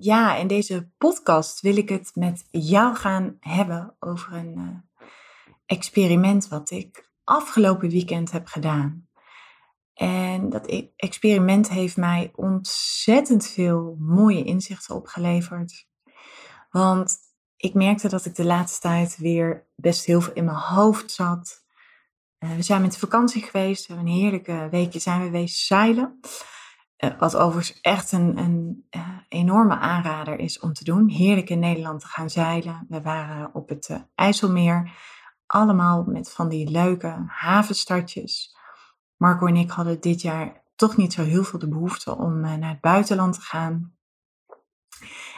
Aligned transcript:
ja, 0.00 0.36
in 0.36 0.46
deze 0.46 0.90
podcast 0.98 1.60
wil 1.60 1.76
ik 1.76 1.88
het 1.88 2.10
met 2.14 2.48
jou 2.50 2.94
gaan 2.96 3.36
hebben 3.40 3.96
over 3.98 4.32
een 4.32 4.54
uh, 4.58 5.06
experiment 5.66 6.48
wat 6.48 6.70
ik 6.70 7.10
afgelopen 7.24 7.88
weekend 7.88 8.30
heb 8.30 8.46
gedaan. 8.46 9.08
En 9.94 10.50
dat 10.50 10.66
e-, 10.66 10.88
experiment 10.96 11.68
heeft 11.68 11.96
mij 11.96 12.32
ontzettend 12.34 13.46
veel 13.46 13.96
mooie 13.98 14.44
inzichten 14.44 14.94
opgeleverd. 14.94 15.88
Want 16.70 17.18
ik 17.56 17.74
merkte 17.74 18.08
dat 18.08 18.24
ik 18.24 18.34
de 18.34 18.44
laatste 18.44 18.80
tijd 18.80 19.16
weer 19.16 19.66
best 19.74 20.04
heel 20.04 20.20
veel 20.20 20.32
in 20.32 20.44
mijn 20.44 20.56
hoofd 20.56 21.10
zat. 21.10 21.64
Uh, 22.38 22.54
we 22.54 22.62
zijn 22.62 22.82
met 22.82 22.98
vakantie 22.98 23.42
geweest, 23.42 23.86
we 23.86 23.94
hebben 23.94 24.12
een 24.12 24.18
heerlijke 24.18 24.68
weekje 24.70 24.98
zijn 24.98 25.18
we 25.20 25.24
geweest 25.24 25.66
zeilen. 25.66 26.20
Uh, 27.00 27.10
wat 27.18 27.36
overigens 27.36 27.80
echt 27.80 28.12
een, 28.12 28.38
een 28.38 28.86
uh, 28.90 29.08
enorme 29.28 29.78
aanrader 29.78 30.38
is 30.38 30.60
om 30.60 30.72
te 30.72 30.84
doen. 30.84 31.08
Heerlijk 31.08 31.50
in 31.50 31.58
Nederland 31.58 32.00
te 32.00 32.06
gaan 32.06 32.30
zeilen. 32.30 32.86
We 32.88 33.00
waren 33.00 33.54
op 33.54 33.68
het 33.68 33.88
uh, 33.88 33.96
IJsselmeer. 34.14 34.92
Allemaal 35.46 36.04
met 36.04 36.32
van 36.32 36.48
die 36.48 36.70
leuke 36.70 37.24
havenstadjes. 37.26 38.56
Marco 39.16 39.46
en 39.46 39.56
ik 39.56 39.70
hadden 39.70 40.00
dit 40.00 40.22
jaar 40.22 40.62
toch 40.76 40.96
niet 40.96 41.12
zo 41.12 41.22
heel 41.22 41.44
veel 41.44 41.58
de 41.58 41.68
behoefte 41.68 42.16
om 42.16 42.40
naar 42.40 42.68
het 42.68 42.80
buitenland 42.80 43.34
te 43.34 43.40
gaan. 43.40 43.94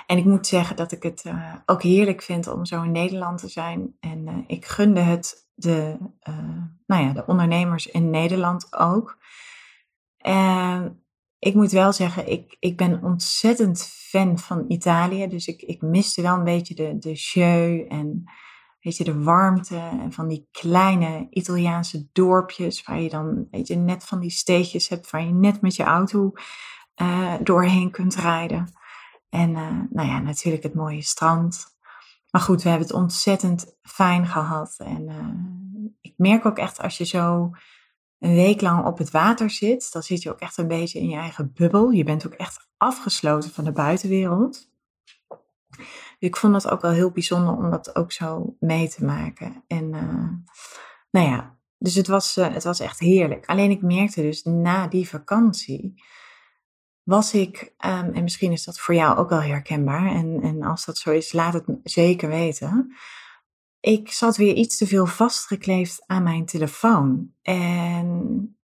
En 0.07 0.19
ik 0.19 0.25
moet 0.25 0.47
zeggen 0.47 0.77
dat 0.77 0.93
ik 0.93 1.03
het 1.03 1.25
ook 1.67 1.83
heerlijk 1.83 2.23
vind 2.23 2.47
om 2.47 2.65
zo 2.65 2.83
in 2.83 2.91
Nederland 2.91 3.39
te 3.39 3.49
zijn. 3.49 3.97
En 4.01 4.45
ik 4.47 4.67
gunde 4.67 5.01
het 5.01 5.49
de, 5.55 5.99
nou 6.87 7.05
ja, 7.05 7.13
de 7.13 7.27
ondernemers 7.27 7.87
in 7.87 8.11
Nederland 8.11 8.77
ook. 8.77 9.19
En 10.17 11.02
ik 11.43 11.55
moet 11.55 11.71
wel 11.71 11.93
zeggen, 11.93 12.31
ik, 12.31 12.57
ik 12.59 12.77
ben 12.77 13.03
ontzettend 13.03 13.83
fan 13.83 14.39
van 14.39 14.65
Italië. 14.69 15.29
Dus 15.29 15.47
ik, 15.47 15.63
ik 15.63 15.83
miste 15.83 16.23
wel 16.23 16.35
een 16.35 16.45
beetje 16.45 16.75
de, 16.75 16.99
de 16.99 17.13
jeu 17.13 17.87
en 17.89 18.25
weet 18.81 18.97
je, 18.97 19.05
de 19.05 19.23
warmte. 19.23 19.77
En 19.77 20.13
van 20.13 20.29
die 20.29 20.49
kleine 20.51 21.27
Italiaanse 21.31 22.09
dorpjes. 22.13 22.83
Waar 22.83 23.01
je 23.01 23.09
dan 23.09 23.47
weet 23.51 23.67
je, 23.67 23.77
net 23.77 24.05
van 24.05 24.21
die 24.21 24.31
steegjes 24.31 24.89
hebt 24.89 25.11
waar 25.11 25.25
je 25.25 25.33
net 25.33 25.61
met 25.61 25.77
je 25.77 25.83
auto 25.83 26.33
uh, 26.97 27.35
doorheen 27.43 27.91
kunt 27.91 28.15
rijden. 28.15 28.73
En 29.29 29.51
uh, 29.51 29.81
nou 29.91 30.09
ja, 30.09 30.21
natuurlijk 30.21 30.63
het 30.63 30.75
mooie 30.75 31.03
strand. 31.03 31.65
Maar 32.31 32.43
goed, 32.43 32.63
we 32.63 32.69
hebben 32.69 32.87
het 32.87 32.97
ontzettend 32.97 33.77
fijn 33.83 34.27
gehad. 34.27 34.75
En 34.79 35.09
uh, 35.09 35.93
ik 36.01 36.15
merk 36.17 36.47
ook 36.47 36.59
echt 36.59 36.81
als 36.83 36.99
je 36.99 37.05
zo 37.05 37.51
een 38.23 38.35
week 38.35 38.61
lang 38.61 38.87
op 38.87 38.99
het 38.99 39.11
water 39.11 39.51
zit, 39.51 39.93
dan 39.93 40.03
zit 40.03 40.23
je 40.23 40.31
ook 40.31 40.41
echt 40.41 40.59
een 40.59 40.69
beetje 40.69 40.99
in 40.99 41.09
je 41.09 41.17
eigen 41.17 41.53
bubbel. 41.55 41.91
Je 41.91 42.05
bent 42.05 42.27
ook 42.27 42.33
echt 42.33 42.69
afgesloten 42.77 43.51
van 43.51 43.65
de 43.65 43.73
buitenwereld. 43.73 44.71
Ik 46.19 46.37
vond 46.37 46.55
het 46.55 46.69
ook 46.69 46.81
wel 46.81 46.91
heel 46.91 47.11
bijzonder 47.11 47.57
om 47.57 47.71
dat 47.71 47.97
ook 47.97 48.13
zo 48.13 48.57
mee 48.61 48.89
te 48.89 49.05
maken. 49.05 49.65
En 49.67 49.85
uh, 49.95 50.29
nou 51.11 51.29
ja, 51.29 51.57
dus 51.79 51.95
het 51.95 52.07
was, 52.07 52.37
uh, 52.37 52.53
het 52.53 52.65
was 52.65 52.81
echt 52.81 52.99
heerlijk. 52.99 53.47
Alleen 53.47 53.71
ik 53.71 53.83
merkte 53.83 54.23
dus 54.23 54.43
na 54.43 54.87
die 54.87 55.09
vakantie, 55.09 56.03
was 57.03 57.35
ik, 57.35 57.63
um, 57.63 58.13
en 58.13 58.23
misschien 58.23 58.53
is 58.53 58.65
dat 58.65 58.79
voor 58.79 58.95
jou 58.95 59.19
ook 59.19 59.29
wel 59.29 59.43
herkenbaar, 59.43 60.07
en, 60.07 60.41
en 60.43 60.63
als 60.63 60.85
dat 60.85 60.99
zo 60.99 61.11
is, 61.11 61.33
laat 61.33 61.53
het 61.53 61.65
zeker 61.83 62.29
weten 62.29 62.97
ik 63.83 64.13
zat 64.13 64.37
weer 64.37 64.55
iets 64.55 64.77
te 64.77 64.87
veel 64.87 65.07
vastgekleefd 65.07 66.03
aan 66.07 66.23
mijn 66.23 66.47
telefoon. 66.47 67.35
En 67.43 68.57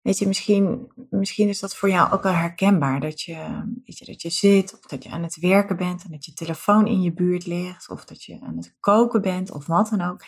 weet 0.00 0.18
je, 0.18 0.26
misschien, 0.26 0.92
misschien 1.10 1.48
is 1.48 1.60
dat 1.60 1.76
voor 1.76 1.88
jou 1.88 2.12
ook 2.12 2.22
wel 2.22 2.32
herkenbaar. 2.32 3.00
Dat 3.00 3.20
je, 3.20 3.64
weet 3.84 3.98
je, 3.98 4.04
dat 4.04 4.22
je 4.22 4.30
zit, 4.30 4.74
of 4.74 4.80
dat 4.80 5.02
je 5.02 5.10
aan 5.10 5.22
het 5.22 5.36
werken 5.36 5.76
bent 5.76 6.04
en 6.04 6.10
dat 6.10 6.24
je 6.24 6.32
telefoon 6.32 6.86
in 6.86 7.02
je 7.02 7.12
buurt 7.12 7.46
ligt, 7.46 7.88
of 7.88 8.04
dat 8.04 8.24
je 8.24 8.40
aan 8.40 8.56
het 8.56 8.76
koken 8.80 9.22
bent, 9.22 9.50
of 9.50 9.66
wat 9.66 9.88
dan 9.88 10.00
ook. 10.00 10.24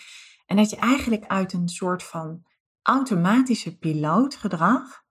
En 0.47 0.57
dat 0.57 0.71
je 0.71 0.77
eigenlijk 0.77 1.27
uit 1.27 1.53
een 1.53 1.69
soort 1.69 2.03
van 2.03 2.45
automatische 2.83 3.79
pilootgedrag 3.79 5.05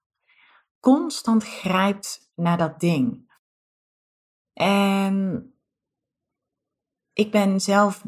constant 0.79 1.43
grijpt 1.43 2.31
naar 2.35 2.57
dat 2.57 2.79
ding. 2.79 3.33
En 4.53 5.49
ik 7.13 7.31
ben 7.31 7.61
zelf 7.61 8.03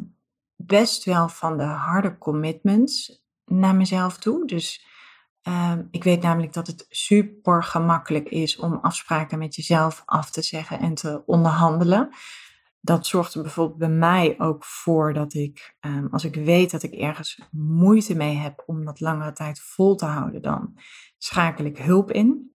best 0.57 1.03
wel 1.03 1.29
van 1.29 1.57
de 1.57 1.63
harde 1.63 2.17
commitments 2.17 3.23
naar 3.45 3.75
mezelf 3.75 4.17
toe. 4.17 4.45
Dus 4.47 4.85
uh, 5.47 5.73
ik 5.91 6.03
weet 6.03 6.21
namelijk 6.21 6.53
dat 6.53 6.67
het 6.67 6.85
super 6.89 7.63
gemakkelijk 7.63 8.29
is 8.29 8.57
om 8.57 8.73
afspraken 8.73 9.37
met 9.37 9.55
jezelf 9.55 10.01
af 10.05 10.31
te 10.31 10.41
zeggen 10.41 10.79
en 10.79 10.93
te 10.93 11.23
onderhandelen. 11.25 12.09
Dat 12.81 13.07
zorgt 13.07 13.33
er 13.33 13.41
bijvoorbeeld 13.41 13.77
bij 13.77 13.89
mij 13.89 14.35
ook 14.39 14.65
voor 14.65 15.13
dat 15.13 15.33
ik, 15.33 15.75
um, 15.81 16.07
als 16.11 16.23
ik 16.23 16.35
weet 16.35 16.71
dat 16.71 16.83
ik 16.83 16.93
ergens 16.93 17.41
moeite 17.51 18.15
mee 18.15 18.35
heb 18.35 18.63
om 18.65 18.85
dat 18.85 18.99
langere 18.99 19.33
tijd 19.33 19.59
vol 19.59 19.95
te 19.95 20.05
houden, 20.05 20.41
dan 20.41 20.79
schakel 21.17 21.65
ik 21.65 21.77
hulp 21.77 22.11
in. 22.11 22.55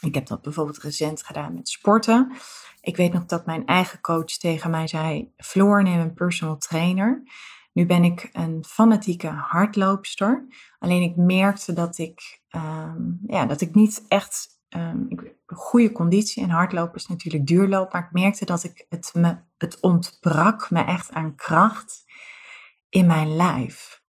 Ik 0.00 0.14
heb 0.14 0.26
dat 0.26 0.42
bijvoorbeeld 0.42 0.78
recent 0.78 1.22
gedaan 1.22 1.54
met 1.54 1.68
sporten. 1.68 2.32
Ik 2.80 2.96
weet 2.96 3.12
nog 3.12 3.24
dat 3.24 3.46
mijn 3.46 3.66
eigen 3.66 4.00
coach 4.00 4.24
tegen 4.24 4.70
mij 4.70 4.86
zei: 4.86 5.32
Floor, 5.36 5.82
neem 5.82 6.00
een 6.00 6.14
personal 6.14 6.56
trainer. 6.56 7.22
Nu 7.72 7.86
ben 7.86 8.04
ik 8.04 8.28
een 8.32 8.64
fanatieke 8.68 9.28
hardloopster. 9.28 10.46
Alleen 10.78 11.02
ik 11.02 11.16
merkte 11.16 11.72
dat 11.72 11.98
ik, 11.98 12.42
um, 12.50 13.20
ja, 13.26 13.46
dat 13.46 13.60
ik 13.60 13.74
niet 13.74 14.04
echt. 14.08 14.58
Um, 14.76 15.06
ik, 15.08 15.34
goede 15.46 15.92
conditie 15.92 16.42
en 16.42 16.50
hardlopen 16.50 16.94
is 16.94 17.06
natuurlijk 17.06 17.46
duurloop. 17.46 17.92
Maar 17.92 18.04
ik 18.04 18.20
merkte 18.20 18.44
dat 18.44 18.64
ik 18.64 18.86
het, 18.88 19.10
me, 19.14 19.36
het 19.56 19.80
ontbrak 19.80 20.70
me 20.70 20.84
echt 20.84 21.12
aan 21.12 21.34
kracht 21.34 22.04
in 22.88 23.06
mijn 23.06 23.36
lijf. 23.36 24.02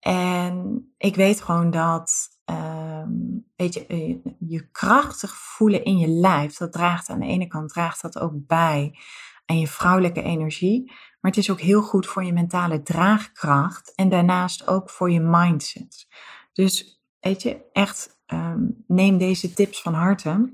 En 0.00 0.84
ik 0.98 1.14
weet 1.14 1.42
gewoon 1.42 1.70
dat 1.70 2.28
um, 2.50 3.46
weet 3.56 3.74
je, 3.74 3.86
eh, 3.86 4.16
je 4.38 4.70
krachtig 4.70 5.34
voelen 5.34 5.84
in 5.84 5.98
je 5.98 6.08
lijf, 6.08 6.56
dat 6.56 6.72
draagt 6.72 7.08
aan 7.08 7.20
de 7.20 7.26
ene 7.26 7.46
kant 7.46 7.68
draagt 7.68 8.02
dat 8.02 8.18
ook 8.18 8.32
bij 8.46 8.98
aan 9.46 9.58
je 9.58 9.66
vrouwelijke 9.66 10.22
energie, 10.22 10.84
maar 11.20 11.30
het 11.30 11.36
is 11.36 11.50
ook 11.50 11.60
heel 11.60 11.82
goed 11.82 12.06
voor 12.06 12.24
je 12.24 12.32
mentale 12.32 12.82
draagkracht 12.82 13.94
en 13.94 14.08
daarnaast 14.08 14.66
ook 14.66 14.90
voor 14.90 15.10
je 15.10 15.20
mindset. 15.20 16.06
Dus 16.52 17.02
weet 17.20 17.42
je, 17.42 17.68
echt 17.72 18.20
um, 18.26 18.84
neem 18.86 19.18
deze 19.18 19.52
tips 19.52 19.82
van 19.82 19.94
harte. 19.94 20.52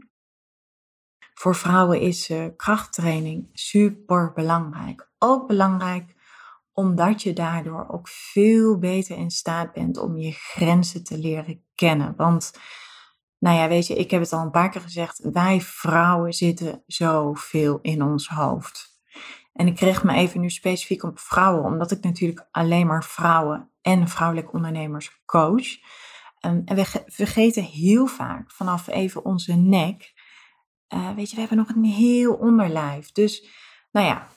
Voor 1.34 1.54
vrouwen 1.54 2.00
is 2.00 2.30
uh, 2.30 2.46
krachttraining 2.56 3.48
super 3.52 4.32
belangrijk. 4.32 5.10
Ook 5.18 5.46
belangrijk 5.46 6.15
omdat 6.78 7.22
je 7.22 7.32
daardoor 7.32 7.86
ook 7.88 8.08
veel 8.08 8.78
beter 8.78 9.16
in 9.16 9.30
staat 9.30 9.72
bent 9.72 9.98
om 9.98 10.16
je 10.16 10.32
grenzen 10.32 11.04
te 11.04 11.18
leren 11.18 11.64
kennen. 11.74 12.14
Want, 12.16 12.52
nou 13.38 13.56
ja, 13.56 13.68
weet 13.68 13.86
je, 13.86 13.94
ik 13.94 14.10
heb 14.10 14.20
het 14.20 14.32
al 14.32 14.42
een 14.42 14.50
paar 14.50 14.70
keer 14.70 14.80
gezegd, 14.80 15.18
wij 15.32 15.60
vrouwen 15.60 16.32
zitten 16.32 16.82
zoveel 16.86 17.78
in 17.82 18.02
ons 18.02 18.28
hoofd. 18.28 19.00
En 19.52 19.66
ik 19.66 19.74
kreeg 19.74 20.04
me 20.04 20.14
even 20.14 20.40
nu 20.40 20.50
specifiek 20.50 21.02
op 21.02 21.18
vrouwen, 21.18 21.64
omdat 21.64 21.90
ik 21.90 22.02
natuurlijk 22.02 22.48
alleen 22.50 22.86
maar 22.86 23.04
vrouwen 23.04 23.70
en 23.82 24.08
vrouwelijke 24.08 24.52
ondernemers 24.52 25.22
coach. 25.26 25.66
En 26.38 26.64
we 26.64 27.04
vergeten 27.06 27.62
heel 27.62 28.06
vaak 28.06 28.52
vanaf 28.52 28.86
even 28.86 29.24
onze 29.24 29.52
nek, 29.54 30.12
uh, 30.94 31.14
weet 31.14 31.28
je, 31.28 31.34
we 31.34 31.40
hebben 31.40 31.58
nog 31.58 31.68
een 31.68 31.84
heel 31.84 32.34
onderlijf. 32.34 33.12
Dus, 33.12 33.48
nou 33.90 34.06
ja, 34.06 34.28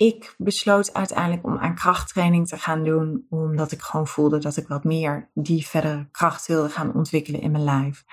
ik 0.00 0.34
besloot 0.38 0.94
uiteindelijk 0.94 1.46
om 1.46 1.58
aan 1.58 1.74
krachttraining 1.74 2.48
te 2.48 2.58
gaan 2.58 2.84
doen, 2.84 3.26
omdat 3.28 3.72
ik 3.72 3.82
gewoon 3.82 4.06
voelde 4.06 4.38
dat 4.38 4.56
ik 4.56 4.68
wat 4.68 4.84
meer 4.84 5.30
die 5.34 5.66
verdere 5.66 6.08
kracht 6.10 6.46
wilde 6.46 6.68
gaan 6.68 6.94
ontwikkelen 6.94 7.40
in 7.40 7.50
mijn 7.50 7.64
lijf. 7.64 8.04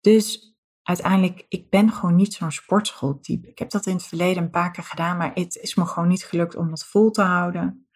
Dus 0.00 0.56
uiteindelijk, 0.82 1.44
ik 1.48 1.70
ben 1.70 1.92
gewoon 1.92 2.16
niet 2.16 2.34
zo'n 2.34 2.52
sportschooltype. 2.52 3.48
Ik 3.48 3.58
heb 3.58 3.70
dat 3.70 3.86
in 3.86 3.92
het 3.92 4.06
verleden 4.06 4.42
een 4.42 4.50
paar 4.50 4.70
keer 4.70 4.84
gedaan, 4.84 5.16
maar 5.16 5.30
het 5.34 5.56
is 5.56 5.74
me 5.74 5.86
gewoon 5.86 6.08
niet 6.08 6.24
gelukt 6.24 6.56
om 6.56 6.68
dat 6.68 6.86
vol 6.86 7.10
te 7.10 7.22
houden. 7.22 7.88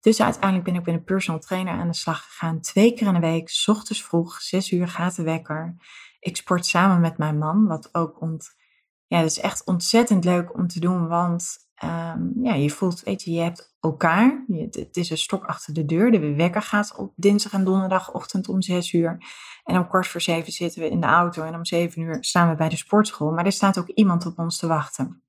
Dus 0.00 0.20
uiteindelijk 0.22 0.64
ben 0.64 0.74
ik 0.74 0.84
bij 0.84 0.94
een 0.94 1.04
personal 1.04 1.40
trainer 1.40 1.74
aan 1.74 1.88
de 1.88 1.94
slag 1.94 2.24
gegaan. 2.24 2.60
Twee 2.60 2.94
keer 2.94 3.06
in 3.06 3.14
de 3.14 3.20
week, 3.20 3.48
s 3.48 3.68
ochtends 3.68 4.04
vroeg, 4.04 4.40
zes 4.40 4.70
uur 4.70 4.88
gaat 4.88 5.16
de 5.16 5.22
wekker. 5.22 5.76
Ik 6.20 6.36
sport 6.36 6.66
samen 6.66 7.00
met 7.00 7.18
mijn 7.18 7.38
man, 7.38 7.66
wat 7.66 7.94
ook 7.94 8.20
ont... 8.20 8.54
Ja, 9.06 9.20
dat 9.20 9.30
is 9.30 9.40
echt 9.40 9.66
ontzettend 9.66 10.24
leuk 10.24 10.54
om 10.54 10.66
te 10.66 10.80
doen, 10.80 11.08
want 11.08 11.65
ehm, 11.76 12.42
ja, 12.42 12.54
je 12.54 12.70
voelt, 12.70 13.02
weet 13.02 13.22
je, 13.22 13.30
je 13.32 13.40
hebt 13.40 13.76
elkaar. 13.80 14.44
het 14.70 14.96
is 14.96 15.10
een 15.10 15.18
stok 15.18 15.44
achter 15.44 15.74
de 15.74 15.84
deur. 15.84 16.10
De 16.10 16.34
wekker 16.34 16.62
gaat 16.62 16.96
op 16.96 17.12
dinsdag 17.16 17.52
en 17.52 17.64
donderdagochtend 17.64 18.48
om 18.48 18.62
zes 18.62 18.92
uur. 18.92 19.18
En 19.64 19.76
om 19.76 19.88
kwart 19.88 20.06
voor 20.06 20.20
zeven 20.20 20.52
zitten 20.52 20.82
we 20.82 20.88
in 20.88 21.00
de 21.00 21.06
auto. 21.06 21.42
En 21.42 21.54
om 21.54 21.64
zeven 21.64 22.02
uur 22.02 22.18
staan 22.20 22.48
we 22.48 22.54
bij 22.54 22.68
de 22.68 22.76
sportschool. 22.76 23.30
Maar 23.30 23.44
er 23.44 23.52
staat 23.52 23.78
ook 23.78 23.88
iemand 23.88 24.26
op 24.26 24.38
ons 24.38 24.58
te 24.58 24.66
wachten. 24.66 25.22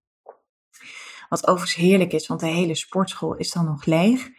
Wat 1.29 1.47
overigens 1.47 1.75
heerlijk 1.75 2.13
is, 2.13 2.27
want 2.27 2.39
de 2.39 2.47
hele 2.47 2.75
sportschool 2.75 3.35
is 3.35 3.51
dan 3.51 3.65
nog 3.65 3.85
leeg. 3.85 4.29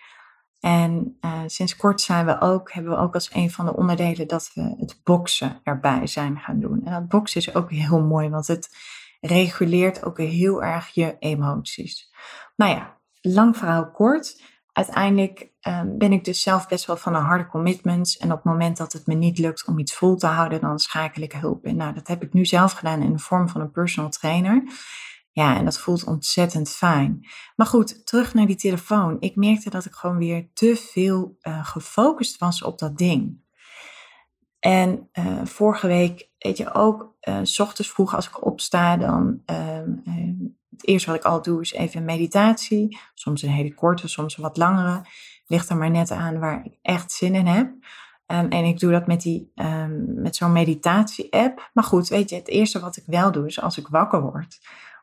En 0.61 1.19
uh, 1.21 1.43
sinds 1.47 1.77
kort 1.77 2.01
zijn 2.01 2.27
we 2.27 2.41
ook, 2.41 2.73
hebben 2.73 2.93
we 2.93 2.99
ook 2.99 3.15
als 3.15 3.35
een 3.35 3.51
van 3.51 3.65
de 3.65 3.77
onderdelen 3.77 4.29
dat 4.29 4.51
we 4.55 4.75
het 4.79 5.01
boksen 5.05 5.61
erbij 5.63 6.07
zijn 6.07 6.39
gaan 6.39 6.61
doen. 6.61 6.81
En 6.85 6.93
dat 6.93 7.09
boksen 7.09 7.41
is 7.41 7.55
ook 7.55 7.71
heel 7.71 8.03
mooi, 8.03 8.29
want 8.29 8.47
het 8.47 8.77
reguleert 9.21 10.05
ook 10.05 10.19
heel 10.19 10.63
erg 10.63 10.89
je 10.89 11.17
emoties. 11.19 12.13
Nou 12.57 12.73
ja, 12.73 13.01
lang 13.21 13.57
verhaal 13.57 13.91
kort. 13.91 14.43
Uiteindelijk 14.73 15.53
uh, 15.69 15.83
ben 15.87 16.13
ik 16.13 16.25
dus 16.25 16.43
zelf 16.43 16.69
best 16.69 16.87
wel 16.87 16.97
van 16.97 17.15
een 17.15 17.23
harde 17.23 17.47
commitments. 17.47 18.17
En 18.17 18.31
op 18.31 18.37
het 18.37 18.45
moment 18.45 18.77
dat 18.77 18.93
het 18.93 19.07
me 19.07 19.15
niet 19.15 19.39
lukt 19.39 19.67
om 19.67 19.79
iets 19.79 19.95
vol 19.95 20.17
te 20.17 20.27
houden, 20.27 20.61
dan 20.61 20.79
schakel 20.79 21.23
ik 21.23 21.33
hulp 21.33 21.67
in. 21.67 21.77
Nou, 21.77 21.95
dat 21.95 22.07
heb 22.07 22.23
ik 22.23 22.33
nu 22.33 22.45
zelf 22.45 22.73
gedaan 22.73 23.03
in 23.03 23.13
de 23.13 23.19
vorm 23.19 23.49
van 23.49 23.61
een 23.61 23.71
personal 23.71 24.11
trainer. 24.11 24.63
Ja, 25.33 25.57
en 25.57 25.65
dat 25.65 25.79
voelt 25.79 26.05
ontzettend 26.05 26.71
fijn. 26.71 27.27
Maar 27.57 27.67
goed, 27.67 28.07
terug 28.07 28.35
naar 28.35 28.47
die 28.47 28.57
telefoon. 28.57 29.17
Ik 29.21 29.37
merkte 29.37 29.71
dat 29.71 29.85
ik 29.85 29.93
gewoon 29.93 30.19
weer 30.19 30.49
te 30.53 30.77
veel 30.77 31.37
uh, 31.43 31.67
gefocust 31.67 32.39
was 32.39 32.63
op 32.63 32.79
dat 32.79 32.99
ding. 32.99 33.47
En 34.59 35.09
uh, 35.13 35.45
vorige 35.45 35.87
week, 35.87 36.29
weet 36.39 36.57
je 36.57 36.75
ook, 36.75 37.15
uh, 37.29 37.39
s 37.43 37.61
ochtends 37.61 37.91
vroeg 37.91 38.15
als 38.15 38.29
ik 38.29 38.47
opsta, 38.47 38.97
dan 38.97 39.43
ehm, 39.45 39.91
het 40.71 40.87
eerste 40.87 41.11
wat 41.11 41.19
ik 41.19 41.27
al 41.27 41.43
doe 41.43 41.61
is 41.61 41.73
even 41.73 42.05
meditatie. 42.05 42.99
Soms 43.15 43.43
een 43.43 43.51
hele 43.51 43.75
korte, 43.75 44.09
soms 44.09 44.37
een 44.37 44.43
wat 44.43 44.57
langere. 44.57 45.07
Ligt 45.47 45.69
er 45.69 45.77
maar 45.77 45.91
net 45.91 46.11
aan 46.11 46.39
waar 46.39 46.65
ik 46.65 46.79
echt 46.83 47.13
zin 47.13 47.35
in 47.35 47.47
heb. 47.47 47.67
Um, 48.27 48.49
en 48.49 48.65
ik 48.65 48.79
doe 48.79 48.93
dat 48.93 49.07
met, 49.07 49.23
die, 49.23 49.53
um, 49.55 50.21
met 50.23 50.37
zo'n 50.37 50.53
meditatie-app. 50.53 51.71
Maar 51.73 51.85
goed, 51.85 52.09
weet 52.09 52.31
je, 52.31 52.37
het 52.37 52.49
eerste 52.49 52.81
wat 52.81 52.97
ik 52.97 53.03
wel 53.07 53.33
doe 53.33 53.47
is 53.47 53.61
als 53.61 53.79
ik 53.79 53.89
wakker 53.89 54.21
word 54.21 54.59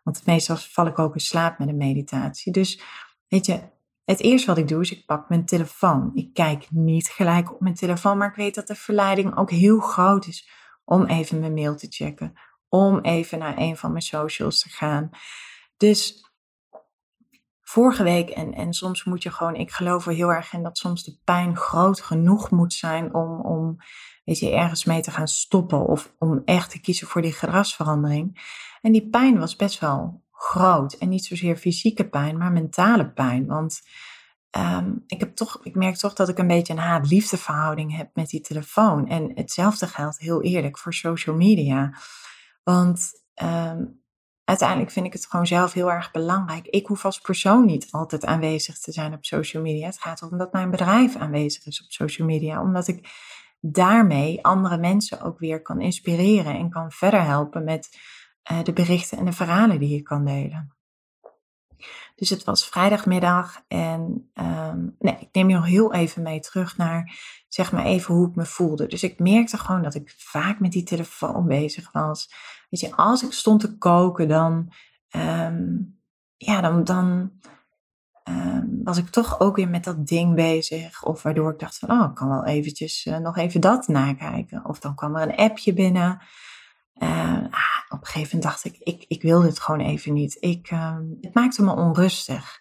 want 0.05 0.25
meestal 0.25 0.55
val 0.55 0.87
ik 0.87 0.99
ook 0.99 1.13
in 1.13 1.19
slaap 1.19 1.59
met 1.59 1.67
een 1.67 1.77
meditatie. 1.77 2.51
Dus 2.51 2.81
weet 3.27 3.45
je, 3.45 3.59
het 4.05 4.21
eerste 4.21 4.47
wat 4.47 4.57
ik 4.57 4.67
doe 4.67 4.81
is 4.81 4.91
ik 4.91 5.05
pak 5.05 5.29
mijn 5.29 5.45
telefoon. 5.45 6.11
Ik 6.13 6.33
kijk 6.33 6.67
niet 6.69 7.07
gelijk 7.07 7.53
op 7.53 7.59
mijn 7.61 7.75
telefoon, 7.75 8.17
maar 8.17 8.29
ik 8.29 8.35
weet 8.35 8.55
dat 8.55 8.67
de 8.67 8.75
verleiding 8.75 9.37
ook 9.37 9.49
heel 9.49 9.79
groot 9.79 10.27
is 10.27 10.49
om 10.83 11.05
even 11.05 11.39
mijn 11.39 11.53
mail 11.53 11.75
te 11.75 11.87
checken. 11.89 12.33
Om 12.69 12.99
even 12.99 13.39
naar 13.39 13.57
een 13.57 13.77
van 13.77 13.91
mijn 13.91 14.03
socials 14.03 14.59
te 14.59 14.69
gaan. 14.69 15.09
Dus 15.77 16.29
vorige 17.61 18.03
week, 18.03 18.29
en, 18.29 18.53
en 18.53 18.73
soms 18.73 19.03
moet 19.03 19.23
je 19.23 19.31
gewoon, 19.31 19.55
ik 19.55 19.71
geloof 19.71 20.07
er 20.07 20.13
heel 20.13 20.33
erg 20.33 20.53
in 20.53 20.63
dat 20.63 20.77
soms 20.77 21.03
de 21.03 21.19
pijn 21.23 21.57
groot 21.57 22.01
genoeg 22.01 22.51
moet 22.51 22.73
zijn 22.73 23.13
om, 23.13 23.41
om 23.41 23.77
weet 24.25 24.39
je, 24.39 24.51
ergens 24.51 24.85
mee 24.85 25.01
te 25.01 25.11
gaan 25.11 25.27
stoppen 25.27 25.87
of 25.87 26.15
om 26.19 26.41
echt 26.45 26.69
te 26.69 26.81
kiezen 26.81 27.07
voor 27.07 27.21
die 27.21 27.33
gedragsverandering. 27.33 28.53
En 28.81 28.91
die 28.91 29.09
pijn 29.09 29.39
was 29.39 29.55
best 29.55 29.79
wel 29.79 30.23
groot. 30.45 30.93
En 30.93 31.09
niet 31.09 31.25
zozeer 31.25 31.55
fysieke 31.55 32.09
pijn, 32.09 32.37
maar 32.37 32.51
mentale 32.51 33.11
pijn. 33.11 33.45
Want 33.45 33.81
um, 34.57 35.03
ik, 35.07 35.19
heb 35.19 35.35
toch, 35.35 35.59
ik 35.63 35.75
merk 35.75 35.95
toch 35.95 36.13
dat 36.13 36.29
ik 36.29 36.37
een 36.37 36.47
beetje 36.47 36.73
een 36.73 36.79
haat-liefde 36.79 37.37
heb 37.87 38.09
met 38.13 38.29
die 38.29 38.41
telefoon. 38.41 39.07
En 39.07 39.31
hetzelfde 39.35 39.87
geldt 39.87 40.19
heel 40.19 40.43
eerlijk 40.43 40.77
voor 40.77 40.93
social 40.93 41.35
media. 41.35 41.93
Want 42.63 43.11
um, 43.43 44.03
uiteindelijk 44.43 44.91
vind 44.91 45.05
ik 45.05 45.13
het 45.13 45.25
gewoon 45.25 45.47
zelf 45.47 45.73
heel 45.73 45.91
erg 45.91 46.11
belangrijk. 46.11 46.65
Ik 46.65 46.87
hoef 46.87 47.05
als 47.05 47.19
persoon 47.19 47.65
niet 47.65 47.91
altijd 47.91 48.25
aanwezig 48.25 48.79
te 48.79 48.91
zijn 48.91 49.13
op 49.13 49.25
social 49.25 49.63
media. 49.63 49.85
Het 49.85 50.01
gaat 50.01 50.21
erom 50.21 50.37
dat 50.37 50.53
mijn 50.53 50.71
bedrijf 50.71 51.15
aanwezig 51.15 51.65
is 51.65 51.83
op 51.83 51.91
social 51.91 52.27
media. 52.27 52.61
Omdat 52.61 52.87
ik 52.87 53.09
daarmee 53.59 54.43
andere 54.43 54.77
mensen 54.77 55.21
ook 55.21 55.39
weer 55.39 55.61
kan 55.61 55.81
inspireren 55.81 56.55
en 56.55 56.69
kan 56.69 56.91
verder 56.91 57.23
helpen 57.23 57.63
met 57.63 57.89
uh, 58.51 58.63
de 58.63 58.73
berichten 58.73 59.17
en 59.17 59.25
de 59.25 59.33
verhalen 59.33 59.79
die 59.79 59.89
je 59.89 60.01
kan 60.01 60.25
delen. 60.25 60.75
Dus 62.15 62.29
het 62.29 62.43
was 62.43 62.67
vrijdagmiddag 62.67 63.63
en 63.67 64.31
um, 64.33 64.95
nee, 64.99 65.17
ik 65.19 65.29
neem 65.31 65.49
je 65.49 65.55
nog 65.55 65.65
heel 65.65 65.93
even 65.93 66.21
mee 66.21 66.39
terug 66.39 66.77
naar, 66.77 67.17
zeg 67.47 67.71
maar 67.71 67.85
even 67.85 68.13
hoe 68.13 68.29
ik 68.29 68.35
me 68.35 68.45
voelde. 68.45 68.87
Dus 68.87 69.03
ik 69.03 69.19
merkte 69.19 69.57
gewoon 69.57 69.81
dat 69.81 69.95
ik 69.95 70.13
vaak 70.17 70.59
met 70.59 70.71
die 70.71 70.83
telefoon 70.83 71.47
bezig 71.47 71.91
was. 71.91 72.29
Weet 72.69 72.79
je, 72.79 72.95
als 72.95 73.23
ik 73.23 73.31
stond 73.31 73.59
te 73.59 73.77
koken, 73.77 74.27
dan, 74.27 74.71
um, 75.15 75.99
ja, 76.37 76.61
dan, 76.61 76.83
dan 76.83 77.31
um, 78.29 78.81
was 78.83 78.97
ik 78.97 79.09
toch 79.09 79.39
ook 79.39 79.55
weer 79.55 79.69
met 79.69 79.83
dat 79.83 80.07
ding 80.07 80.35
bezig. 80.35 81.03
Of 81.03 81.23
waardoor 81.23 81.51
ik 81.51 81.59
dacht 81.59 81.77
van, 81.77 81.91
oh, 81.91 82.09
ik 82.09 82.15
kan 82.15 82.29
wel 82.29 82.45
eventjes 82.45 83.05
uh, 83.05 83.17
nog 83.17 83.37
even 83.37 83.61
dat 83.61 83.87
nakijken. 83.87 84.65
Of 84.65 84.79
dan 84.79 84.95
kwam 84.95 85.15
er 85.15 85.21
een 85.21 85.35
appje 85.35 85.73
binnen. 85.73 86.21
Uh, 87.03 87.43
op 87.89 88.01
een 88.01 88.07
gegeven 88.07 88.37
moment 88.37 88.41
dacht 88.43 88.63
ik, 88.63 88.77
ik, 88.79 89.05
ik 89.07 89.21
wil 89.21 89.41
dit 89.41 89.59
gewoon 89.59 89.79
even 89.79 90.13
niet. 90.13 90.37
Ik, 90.39 90.71
uh, 90.71 90.97
het 91.21 91.33
maakte 91.33 91.63
me 91.63 91.75
onrustig. 91.75 92.59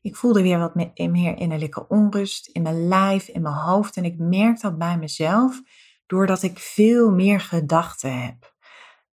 Ik 0.00 0.16
voelde 0.16 0.42
weer 0.42 0.58
wat 0.58 0.74
meer 0.74 1.38
innerlijke 1.38 1.88
onrust 1.88 2.46
in 2.46 2.62
mijn 2.62 2.88
lijf, 2.88 3.28
in 3.28 3.42
mijn 3.42 3.54
hoofd. 3.54 3.96
En 3.96 4.04
ik 4.04 4.18
merk 4.18 4.60
dat 4.60 4.78
bij 4.78 4.98
mezelf 4.98 5.62
doordat 6.06 6.42
ik 6.42 6.58
veel 6.58 7.10
meer 7.10 7.40
gedachten 7.40 8.22
heb. 8.22 8.54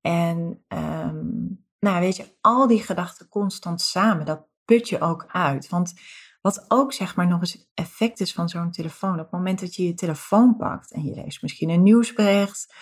En 0.00 0.64
um, 0.68 1.66
nou 1.78 2.00
weet 2.00 2.16
je, 2.16 2.36
al 2.40 2.66
die 2.66 2.82
gedachten 2.82 3.28
constant 3.28 3.80
samen, 3.80 4.26
dat 4.26 4.46
put 4.64 4.88
je 4.88 5.00
ook 5.00 5.26
uit. 5.28 5.68
Want 5.68 5.94
wat 6.40 6.64
ook 6.68 6.92
zeg 6.92 7.16
maar 7.16 7.26
nog 7.26 7.40
eens 7.40 7.70
effect 7.74 8.20
is 8.20 8.32
van 8.32 8.48
zo'n 8.48 8.70
telefoon. 8.70 9.12
Op 9.12 9.18
het 9.18 9.30
moment 9.30 9.60
dat 9.60 9.74
je 9.74 9.86
je 9.86 9.94
telefoon 9.94 10.56
pakt 10.56 10.92
en 10.92 11.04
je 11.04 11.14
leest 11.14 11.42
misschien 11.42 11.70
een 11.70 11.82
nieuwsbericht 11.82 12.74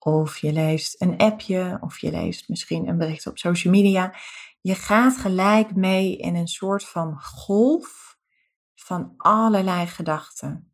of 0.00 0.38
je 0.38 0.52
leest 0.52 1.02
een 1.02 1.18
appje, 1.18 1.78
of 1.80 1.98
je 1.98 2.10
leest 2.10 2.48
misschien 2.48 2.88
een 2.88 2.98
bericht 2.98 3.26
op 3.26 3.38
social 3.38 3.72
media. 3.72 4.14
Je 4.60 4.74
gaat 4.74 5.16
gelijk 5.16 5.74
mee 5.74 6.16
in 6.16 6.34
een 6.34 6.48
soort 6.48 6.84
van 6.84 7.20
golf 7.22 8.18
van 8.74 9.14
allerlei 9.16 9.86
gedachten. 9.86 10.72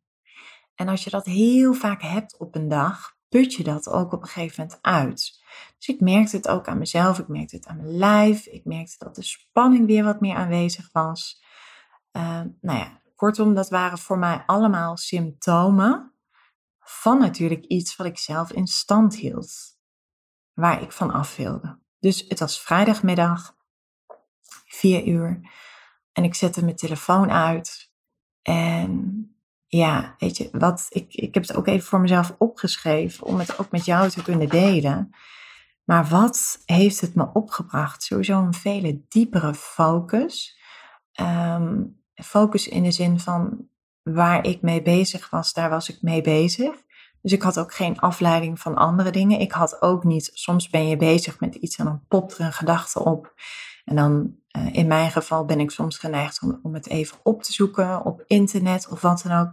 En 0.75 0.89
als 0.89 1.05
je 1.05 1.11
dat 1.11 1.25
heel 1.25 1.75
vaak 1.75 2.03
hebt 2.03 2.39
op 2.39 2.55
een 2.55 2.69
dag, 2.69 3.17
put 3.29 3.55
je 3.55 3.65
dat 3.65 3.89
ook 3.89 4.13
op 4.13 4.23
een 4.23 4.29
gegeven 4.29 4.63
moment 4.63 4.83
uit. 4.83 5.45
Dus 5.77 5.89
ik 5.89 6.01
merkte 6.01 6.37
het 6.37 6.49
ook 6.49 6.69
aan 6.69 6.79
mezelf, 6.79 7.19
ik 7.19 7.29
merkte 7.29 7.57
het 7.57 7.67
aan 7.67 7.77
mijn 7.77 7.97
lijf, 7.97 8.47
ik 8.47 8.65
merkte 8.65 8.95
dat 8.99 9.15
de 9.15 9.23
spanning 9.23 9.87
weer 9.87 10.05
wat 10.05 10.21
meer 10.21 10.35
aanwezig 10.35 10.89
was. 10.93 11.43
Uh, 12.13 12.41
nou 12.61 12.79
ja, 12.79 13.01
kortom, 13.17 13.55
dat 13.55 13.69
waren 13.69 13.99
voor 13.99 14.19
mij 14.19 14.43
allemaal 14.47 14.97
symptomen 14.97 16.16
van 16.89 17.19
natuurlijk 17.19 17.65
iets 17.65 17.97
wat 17.97 18.07
ik 18.07 18.19
zelf 18.19 18.53
in 18.53 18.67
stand 18.67 19.17
hield, 19.17 19.53
waar 20.53 20.83
ik 20.83 20.93
van 20.93 21.11
af 21.13 21.37
wilde. 21.37 21.79
Dus 21.99 22.25
het 22.29 22.39
was 22.39 22.61
vrijdagmiddag, 22.61 23.57
vier 24.67 25.07
uur, 25.07 25.51
en 26.13 26.25
ik 26.25 26.35
zette 26.35 26.65
mijn 26.65 26.77
telefoon 26.77 27.31
uit. 27.31 27.93
En 28.43 29.21
ja, 29.67 30.15
weet 30.19 30.37
je, 30.37 30.49
wat, 30.53 30.87
ik, 30.89 31.15
ik 31.15 31.35
heb 31.35 31.47
het 31.47 31.57
ook 31.57 31.67
even 31.67 31.87
voor 31.87 32.01
mezelf 32.01 32.35
opgeschreven 32.39 33.27
om 33.27 33.39
het 33.39 33.59
ook 33.59 33.71
met 33.71 33.85
jou 33.85 34.11
te 34.11 34.23
kunnen 34.23 34.49
delen. 34.49 35.11
Maar 35.85 36.07
wat 36.07 36.63
heeft 36.65 37.01
het 37.01 37.15
me 37.15 37.33
opgebracht? 37.33 38.03
Sowieso 38.03 38.39
een 38.39 38.55
vele 38.55 39.05
diepere 39.09 39.55
focus. 39.55 40.59
Um, 41.21 42.03
focus 42.15 42.69
in 42.69 42.83
de 42.83 42.91
zin 42.91 43.21
van 43.21 43.69
waar 44.15 44.45
ik 44.45 44.63
mee 44.63 44.83
bezig 44.83 45.31
was, 45.31 45.53
daar 45.53 45.71
was 45.71 45.89
ik 45.89 46.03
mee 46.03 46.21
bezig. 46.21 46.85
Dus 47.23 47.33
ik 47.33 47.43
had 47.43 47.59
ook 47.59 47.75
geen 47.75 47.99
afleiding 47.99 48.61
van 48.61 48.75
andere 48.75 49.11
dingen. 49.11 49.41
Ik 49.41 49.53
had 49.53 49.83
ook 49.83 50.05
niet, 50.05 50.31
soms 50.33 50.71
ben 50.71 50.89
je 50.89 50.97
bezig 50.97 51.41
met 51.41 51.55
iets 51.55 51.77
en 51.77 51.85
dan 51.85 52.05
popt 52.09 52.39
er 52.39 52.45
een 52.45 52.53
gedachte 52.53 53.05
op. 53.05 53.35
En 53.85 53.97
dan, 53.97 54.37
uh, 54.57 54.75
in 54.75 54.87
mijn 54.87 55.11
geval, 55.11 55.45
ben 55.45 55.61
ik 55.61 55.71
soms 55.71 55.99
geneigd 55.99 56.41
om 56.63 56.75
het 56.75 56.89
even 56.89 57.19
op 57.23 57.43
te 57.43 57.53
zoeken 57.53 58.05
op 58.05 58.25
internet 58.27 58.89
of 58.89 59.01
wat 59.01 59.23
dan 59.23 59.39
ook. 59.39 59.51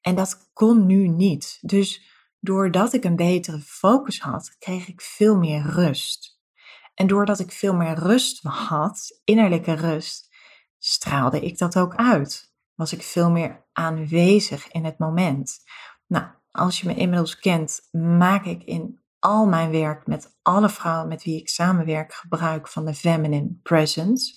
En 0.00 0.14
dat 0.14 0.50
kon 0.52 0.86
nu 0.86 1.08
niet. 1.08 1.58
Dus 1.60 2.02
doordat 2.40 2.92
ik 2.92 3.04
een 3.04 3.16
betere 3.16 3.60
focus 3.60 4.20
had, 4.20 4.56
kreeg 4.58 4.88
ik 4.88 5.00
veel 5.00 5.36
meer 5.36 5.62
rust. 5.62 6.40
En 6.94 7.06
doordat 7.06 7.38
ik 7.38 7.52
veel 7.52 7.74
meer 7.74 7.94
rust 7.94 8.42
had, 8.42 9.20
innerlijke 9.24 9.72
rust, 9.72 10.28
straalde 10.78 11.40
ik 11.40 11.58
dat 11.58 11.78
ook 11.78 11.94
uit 11.94 12.47
was 12.78 12.92
ik 12.92 13.02
veel 13.02 13.30
meer 13.30 13.64
aanwezig 13.72 14.68
in 14.68 14.84
het 14.84 14.98
moment. 14.98 15.58
Nou, 16.06 16.26
als 16.50 16.80
je 16.80 16.86
me 16.86 16.94
inmiddels 16.94 17.38
kent, 17.38 17.88
maak 17.90 18.44
ik 18.44 18.62
in 18.62 19.00
al 19.18 19.46
mijn 19.46 19.70
werk 19.70 20.06
met 20.06 20.38
alle 20.42 20.68
vrouwen 20.68 21.08
met 21.08 21.22
wie 21.22 21.40
ik 21.40 21.48
samenwerk 21.48 22.14
gebruik 22.14 22.68
van 22.68 22.84
de 22.84 22.94
feminine 22.94 23.58
presence. 23.62 24.34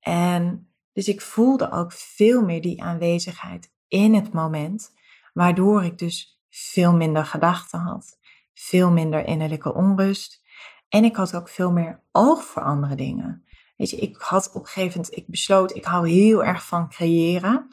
En 0.00 0.72
dus 0.92 1.08
ik 1.08 1.20
voelde 1.20 1.70
ook 1.70 1.92
veel 1.92 2.42
meer 2.42 2.62
die 2.62 2.82
aanwezigheid 2.82 3.72
in 3.88 4.14
het 4.14 4.32
moment, 4.32 4.92
waardoor 5.32 5.84
ik 5.84 5.98
dus 5.98 6.40
veel 6.50 6.92
minder 6.92 7.24
gedachten 7.24 7.78
had, 7.78 8.18
veel 8.54 8.90
minder 8.90 9.26
innerlijke 9.26 9.74
onrust 9.74 10.42
En 10.88 11.04
ik 11.04 11.16
had 11.16 11.34
ook 11.34 11.48
veel 11.48 11.72
meer 11.72 12.02
oog 12.12 12.44
voor 12.44 12.62
andere 12.62 12.94
dingen. 12.94 13.47
Weet 13.78 13.90
je, 13.90 13.96
ik 13.96 14.16
had 14.16 14.48
op 14.52 14.60
een 14.60 14.66
gegeven 14.66 15.00
moment, 15.00 15.16
ik 15.16 15.26
besloot, 15.26 15.74
ik 15.76 15.84
hou 15.84 16.08
heel 16.08 16.44
erg 16.44 16.66
van 16.66 16.88
creëren. 16.88 17.68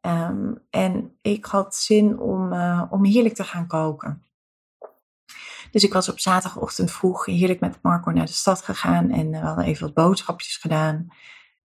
Ehm, 0.00 0.52
en 0.70 1.18
ik 1.22 1.44
had 1.44 1.74
zin 1.74 2.18
om, 2.18 2.52
uh, 2.52 2.82
om 2.90 3.04
heerlijk 3.04 3.34
te 3.34 3.44
gaan 3.44 3.66
koken. 3.66 4.22
Dus 5.70 5.84
ik 5.84 5.92
was 5.92 6.08
op 6.08 6.20
zaterdagochtend 6.20 6.90
vroeg 6.90 7.26
heerlijk 7.26 7.60
met 7.60 7.78
Marco 7.82 8.10
naar 8.10 8.26
de 8.26 8.32
stad 8.32 8.62
gegaan 8.62 9.10
en 9.10 9.30
we 9.30 9.36
hadden 9.36 9.64
even 9.64 9.86
wat 9.86 9.94
boodschapjes 9.94 10.56
gedaan. 10.56 11.06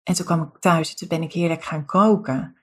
En 0.04 0.14
toen 0.14 0.26
kwam 0.26 0.42
ik 0.42 0.60
thuis 0.60 0.90
en 0.90 0.96
toen 0.96 1.08
ben 1.08 1.24
ik 1.24 1.34
heerlijk 1.34 1.64
gaan 1.64 1.86
koken. 1.86 2.58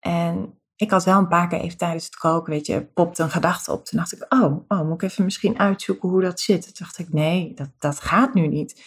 En 0.00 0.60
ik 0.76 0.90
had 0.90 1.04
wel 1.04 1.18
een 1.18 1.28
paar 1.28 1.48
keer 1.48 1.60
even 1.60 1.78
tijdens 1.78 2.04
het 2.04 2.16
koken, 2.16 2.52
weet 2.52 2.66
je, 2.66 2.84
popte 2.84 3.22
een 3.22 3.30
gedachte 3.30 3.72
op. 3.72 3.84
Toen 3.84 3.98
dacht 3.98 4.12
ik, 4.12 4.26
oh, 4.28 4.64
oh 4.68 4.80
moet 4.80 5.02
ik 5.02 5.10
even 5.10 5.24
misschien 5.24 5.58
uitzoeken 5.58 6.08
hoe 6.08 6.22
dat 6.22 6.40
zit. 6.40 6.62
Toen 6.62 6.72
dacht 6.78 6.98
ik, 6.98 7.12
nee, 7.12 7.54
dat, 7.54 7.70
dat 7.78 8.00
gaat 8.00 8.34
nu 8.34 8.46
niet. 8.46 8.82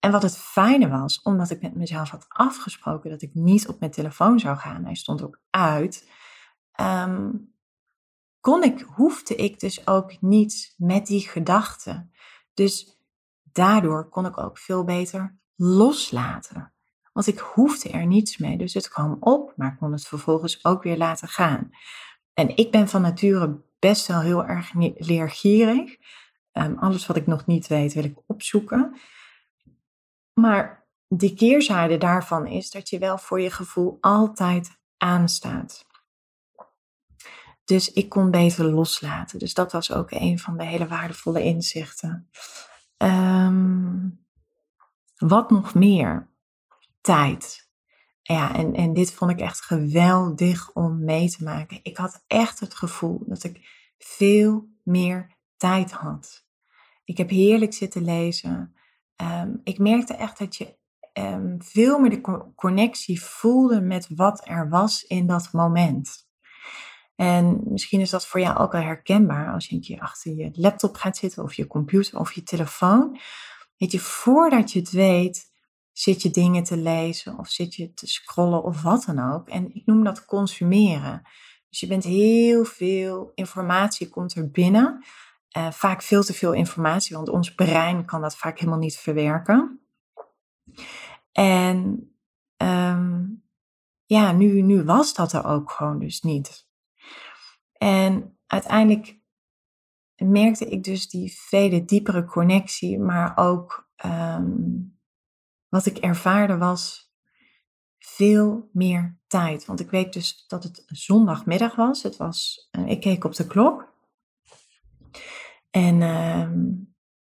En 0.00 0.10
wat 0.10 0.22
het 0.22 0.38
fijne 0.38 0.88
was, 0.88 1.22
omdat 1.22 1.50
ik 1.50 1.62
met 1.62 1.74
mezelf 1.74 2.10
had 2.10 2.26
afgesproken 2.28 3.10
dat 3.10 3.22
ik 3.22 3.34
niet 3.34 3.68
op 3.68 3.80
mijn 3.80 3.92
telefoon 3.92 4.38
zou 4.38 4.56
gaan, 4.56 4.84
hij 4.84 4.94
stond 4.94 5.22
ook 5.22 5.40
uit, 5.50 6.10
ehm, 6.72 7.30
kon 8.40 8.62
ik, 8.62 8.80
hoefde 8.80 9.34
ik 9.34 9.60
dus 9.60 9.86
ook 9.86 10.20
niet 10.20 10.74
met 10.76 11.06
die 11.06 11.28
gedachten. 11.28 12.12
Dus 12.54 12.98
daardoor 13.42 14.08
kon 14.08 14.26
ik 14.26 14.38
ook 14.38 14.58
veel 14.58 14.84
beter 14.84 15.38
loslaten. 15.56 16.72
Want 17.12 17.26
ik 17.26 17.38
hoefde 17.38 17.90
er 17.90 18.06
niets 18.06 18.38
mee. 18.38 18.58
Dus 18.58 18.74
het 18.74 18.88
kwam 18.88 19.16
op, 19.20 19.52
maar 19.56 19.72
ik 19.72 19.78
kon 19.78 19.92
het 19.92 20.06
vervolgens 20.06 20.64
ook 20.64 20.82
weer 20.82 20.96
laten 20.96 21.28
gaan. 21.28 21.70
En 22.34 22.56
ik 22.56 22.70
ben 22.70 22.88
van 22.88 23.02
nature 23.02 23.60
best 23.78 24.06
wel 24.06 24.20
heel 24.20 24.44
erg 24.44 24.72
leergierig. 24.96 25.96
Um, 26.52 26.78
alles 26.78 27.06
wat 27.06 27.16
ik 27.16 27.26
nog 27.26 27.46
niet 27.46 27.66
weet, 27.66 27.92
wil 27.92 28.04
ik 28.04 28.18
opzoeken. 28.26 29.00
Maar 30.40 30.86
de 31.06 31.34
keerzijde 31.34 31.98
daarvan 31.98 32.46
is 32.46 32.70
dat 32.70 32.88
je 32.88 32.98
wel 32.98 33.18
voor 33.18 33.40
je 33.40 33.50
gevoel 33.50 33.98
altijd 34.00 34.78
aanstaat. 34.96 35.86
Dus 37.64 37.92
ik 37.92 38.08
kon 38.08 38.30
beter 38.30 38.64
loslaten. 38.64 39.38
Dus 39.38 39.54
dat 39.54 39.72
was 39.72 39.92
ook 39.92 40.10
een 40.10 40.38
van 40.38 40.56
de 40.56 40.64
hele 40.64 40.86
waardevolle 40.86 41.42
inzichten. 41.42 42.30
Um, 42.96 44.24
wat 45.16 45.50
nog 45.50 45.74
meer? 45.74 46.28
Tijd. 47.00 47.68
Ja, 48.22 48.54
en, 48.54 48.74
en 48.74 48.92
dit 48.92 49.12
vond 49.12 49.30
ik 49.30 49.40
echt 49.40 49.60
geweldig 49.60 50.72
om 50.72 51.04
mee 51.04 51.30
te 51.30 51.44
maken. 51.44 51.80
Ik 51.82 51.96
had 51.96 52.24
echt 52.26 52.60
het 52.60 52.74
gevoel 52.74 53.22
dat 53.26 53.44
ik 53.44 53.68
veel 53.98 54.68
meer 54.82 55.36
tijd 55.56 55.92
had. 55.92 56.46
Ik 57.04 57.16
heb 57.16 57.30
heerlijk 57.30 57.74
zitten 57.74 58.04
lezen. 58.04 58.74
Ehm, 59.20 59.54
ik 59.64 59.78
merkte 59.78 60.14
echt 60.14 60.38
dat 60.38 60.56
je 60.56 60.76
um, 61.18 61.56
veel 61.62 61.98
meer 61.98 62.10
de 62.10 62.52
connectie 62.54 63.22
voelde 63.22 63.80
met 63.80 64.08
wat 64.14 64.48
er 64.48 64.68
was 64.68 65.02
in 65.02 65.26
dat 65.26 65.48
moment. 65.52 66.28
En 67.16 67.60
misschien 67.64 68.00
is 68.00 68.10
dat 68.10 68.26
voor 68.26 68.40
jou 68.40 68.58
ook 68.58 68.72
wel 68.72 68.80
herkenbaar 68.80 69.52
als 69.52 69.66
je 69.66 69.74
een 69.74 69.80
keer 69.80 70.00
achter 70.00 70.34
je 70.34 70.50
laptop 70.52 70.94
gaat 70.94 71.16
zitten 71.16 71.42
of 71.42 71.54
je 71.54 71.66
computer 71.66 72.18
of 72.18 72.32
je 72.32 72.42
telefoon. 72.42 73.18
Weet 73.76 73.92
je, 73.92 74.00
voordat 74.00 74.72
je 74.72 74.78
het 74.78 74.90
weet, 74.90 75.50
zit 75.92 76.22
je 76.22 76.30
dingen 76.30 76.62
te 76.62 76.76
lezen 76.76 77.38
of 77.38 77.48
zit 77.48 77.74
je 77.74 77.92
te 77.92 78.06
scrollen 78.06 78.62
of 78.62 78.82
wat 78.82 79.04
dan 79.04 79.32
ook. 79.32 79.48
En 79.48 79.74
ik 79.74 79.86
noem 79.86 80.04
dat 80.04 80.24
consumeren. 80.24 81.22
Dus 81.68 81.80
je 81.80 81.86
bent 81.86 82.04
heel 82.04 82.64
veel 82.64 83.32
informatie 83.34 84.08
komt 84.08 84.34
er 84.34 84.50
binnen. 84.50 85.04
Uh, 85.56 85.70
vaak 85.70 86.02
veel 86.02 86.22
te 86.22 86.32
veel 86.32 86.52
informatie, 86.52 87.16
want 87.16 87.28
ons 87.28 87.54
brein 87.54 88.04
kan 88.04 88.20
dat 88.20 88.36
vaak 88.36 88.58
helemaal 88.58 88.78
niet 88.78 88.96
verwerken. 88.96 89.80
En 91.32 92.10
um, 92.56 93.44
ja, 94.04 94.32
nu, 94.32 94.62
nu 94.62 94.84
was 94.84 95.14
dat 95.14 95.32
er 95.32 95.44
ook 95.44 95.70
gewoon 95.70 95.98
dus 95.98 96.20
niet. 96.20 96.68
En 97.72 98.38
uiteindelijk 98.46 99.18
merkte 100.16 100.68
ik 100.68 100.84
dus 100.84 101.08
die 101.08 101.32
vele 101.32 101.84
diepere 101.84 102.24
connectie, 102.24 102.98
maar 102.98 103.36
ook 103.36 103.90
um, 104.04 104.98
wat 105.68 105.86
ik 105.86 105.98
ervaarde 105.98 106.58
was 106.58 107.12
veel 107.98 108.68
meer 108.72 109.18
tijd. 109.26 109.64
Want 109.64 109.80
ik 109.80 109.90
weet 109.90 110.12
dus 110.12 110.44
dat 110.46 110.62
het 110.62 110.82
zondagmiddag 110.86 111.74
was. 111.74 112.02
Het 112.02 112.16
was 112.16 112.68
uh, 112.78 112.88
ik 112.88 113.00
keek 113.00 113.24
op 113.24 113.34
de 113.34 113.46
klok. 113.46 113.89
En 115.70 116.00
uh, 116.00 116.50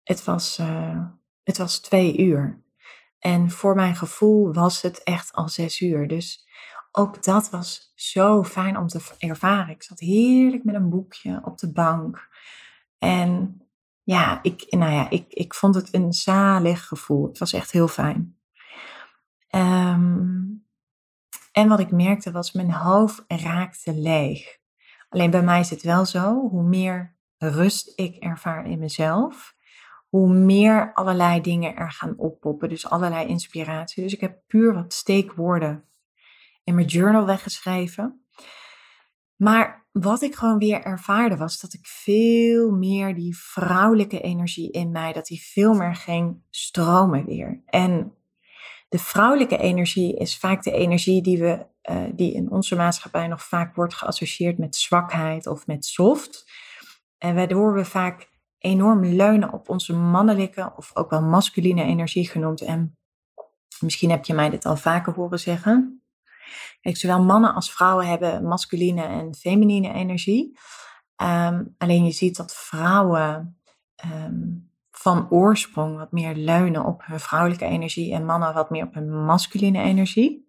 het, 0.03 0.23
was, 0.23 0.59
uh, 0.59 1.05
het 1.43 1.57
was 1.57 1.79
twee 1.79 2.17
uur. 2.17 2.63
En 3.19 3.51
voor 3.51 3.75
mijn 3.75 3.95
gevoel 3.95 4.53
was 4.53 4.81
het 4.81 5.03
echt 5.03 5.33
al 5.33 5.49
zes 5.49 5.81
uur. 5.81 6.07
Dus 6.07 6.47
ook 6.91 7.23
dat 7.23 7.49
was 7.49 7.91
zo 7.95 8.43
fijn 8.43 8.77
om 8.77 8.87
te 8.87 9.01
ervaren. 9.17 9.73
Ik 9.73 9.83
zat 9.83 9.99
heerlijk 9.99 10.63
met 10.63 10.75
een 10.75 10.89
boekje 10.89 11.41
op 11.43 11.57
de 11.57 11.71
bank. 11.71 12.29
En 12.97 13.61
ja, 14.03 14.39
ik, 14.41 14.65
nou 14.69 14.91
ja, 14.91 15.09
ik, 15.09 15.33
ik 15.33 15.53
vond 15.53 15.75
het 15.75 15.93
een 15.93 16.13
zalig 16.13 16.87
gevoel. 16.87 17.27
Het 17.27 17.37
was 17.37 17.53
echt 17.53 17.71
heel 17.71 17.87
fijn. 17.87 18.37
Um, 19.55 20.67
en 21.51 21.67
wat 21.67 21.79
ik 21.79 21.91
merkte 21.91 22.31
was, 22.31 22.51
mijn 22.51 22.71
hoofd 22.71 23.23
raakte 23.27 23.93
leeg. 23.93 24.57
Alleen 25.09 25.31
bij 25.31 25.43
mij 25.43 25.59
is 25.59 25.69
het 25.69 25.81
wel 25.81 26.05
zo, 26.05 26.47
hoe 26.49 26.63
meer 26.63 27.17
rust 27.39 27.93
ik 27.95 28.15
ervaar 28.15 28.69
in 28.69 28.79
mezelf, 28.79 29.55
hoe 30.09 30.33
meer 30.33 30.93
allerlei 30.93 31.41
dingen 31.41 31.75
er 31.75 31.91
gaan 31.91 32.17
oppoppen. 32.17 32.69
Dus 32.69 32.89
allerlei 32.89 33.27
inspiratie. 33.27 34.03
Dus 34.03 34.13
ik 34.13 34.21
heb 34.21 34.37
puur 34.47 34.73
wat 34.73 34.93
steekwoorden 34.93 35.83
in 36.63 36.75
mijn 36.75 36.87
journal 36.87 37.25
weggeschreven. 37.25 38.25
Maar 39.35 39.87
wat 39.91 40.21
ik 40.21 40.35
gewoon 40.35 40.57
weer 40.57 40.81
ervaarde 40.83 41.37
was 41.37 41.59
dat 41.59 41.73
ik 41.73 41.85
veel 41.87 42.71
meer 42.71 43.15
die 43.15 43.37
vrouwelijke 43.37 44.21
energie 44.21 44.71
in 44.71 44.91
mij, 44.91 45.13
dat 45.13 45.25
die 45.25 45.41
veel 45.41 45.73
meer 45.73 45.95
ging 45.95 46.41
stromen 46.49 47.25
weer. 47.25 47.61
En 47.65 48.13
de 48.89 48.99
vrouwelijke 48.99 49.57
energie 49.57 50.17
is 50.17 50.37
vaak 50.37 50.63
de 50.63 50.71
energie 50.71 51.21
die, 51.21 51.39
we, 51.39 51.65
uh, 51.89 52.03
die 52.13 52.33
in 52.33 52.51
onze 52.51 52.75
maatschappij 52.75 53.27
nog 53.27 53.43
vaak 53.43 53.75
wordt 53.75 53.93
geassocieerd 53.93 54.57
met 54.57 54.75
zwakheid 54.75 55.47
of 55.47 55.67
met 55.67 55.85
soft. 55.85 56.51
En 57.19 57.35
waardoor 57.35 57.73
we 57.73 57.85
vaak 57.85 58.29
enorm 58.57 59.05
leunen 59.05 59.53
op 59.53 59.69
onze 59.69 59.93
mannelijke 59.93 60.73
of 60.75 60.95
ook 60.95 61.09
wel 61.09 61.21
masculine 61.21 61.83
energie 61.83 62.29
genoemd. 62.29 62.61
En 62.61 62.97
misschien 63.79 64.09
heb 64.09 64.25
je 64.25 64.33
mij 64.33 64.49
dit 64.49 64.65
al 64.65 64.75
vaker 64.75 65.13
horen 65.13 65.39
zeggen. 65.39 66.03
Zowel 66.81 67.23
mannen 67.23 67.53
als 67.53 67.71
vrouwen 67.71 68.07
hebben 68.07 68.43
masculine 68.43 69.03
en 69.03 69.35
feminine 69.35 69.93
energie. 69.93 70.57
Um, 71.21 71.75
alleen 71.77 72.05
je 72.05 72.11
ziet 72.11 72.37
dat 72.37 72.55
vrouwen 72.55 73.59
um, 74.05 74.71
van 74.91 75.29
oorsprong 75.29 75.97
wat 75.97 76.11
meer 76.11 76.35
leunen 76.35 76.85
op 76.85 77.05
hun 77.05 77.19
vrouwelijke 77.19 77.65
energie 77.65 78.13
en 78.13 78.25
mannen 78.25 78.53
wat 78.53 78.69
meer 78.69 78.83
op 78.83 78.93
hun 78.93 79.23
masculine 79.23 79.81
energie. 79.81 80.47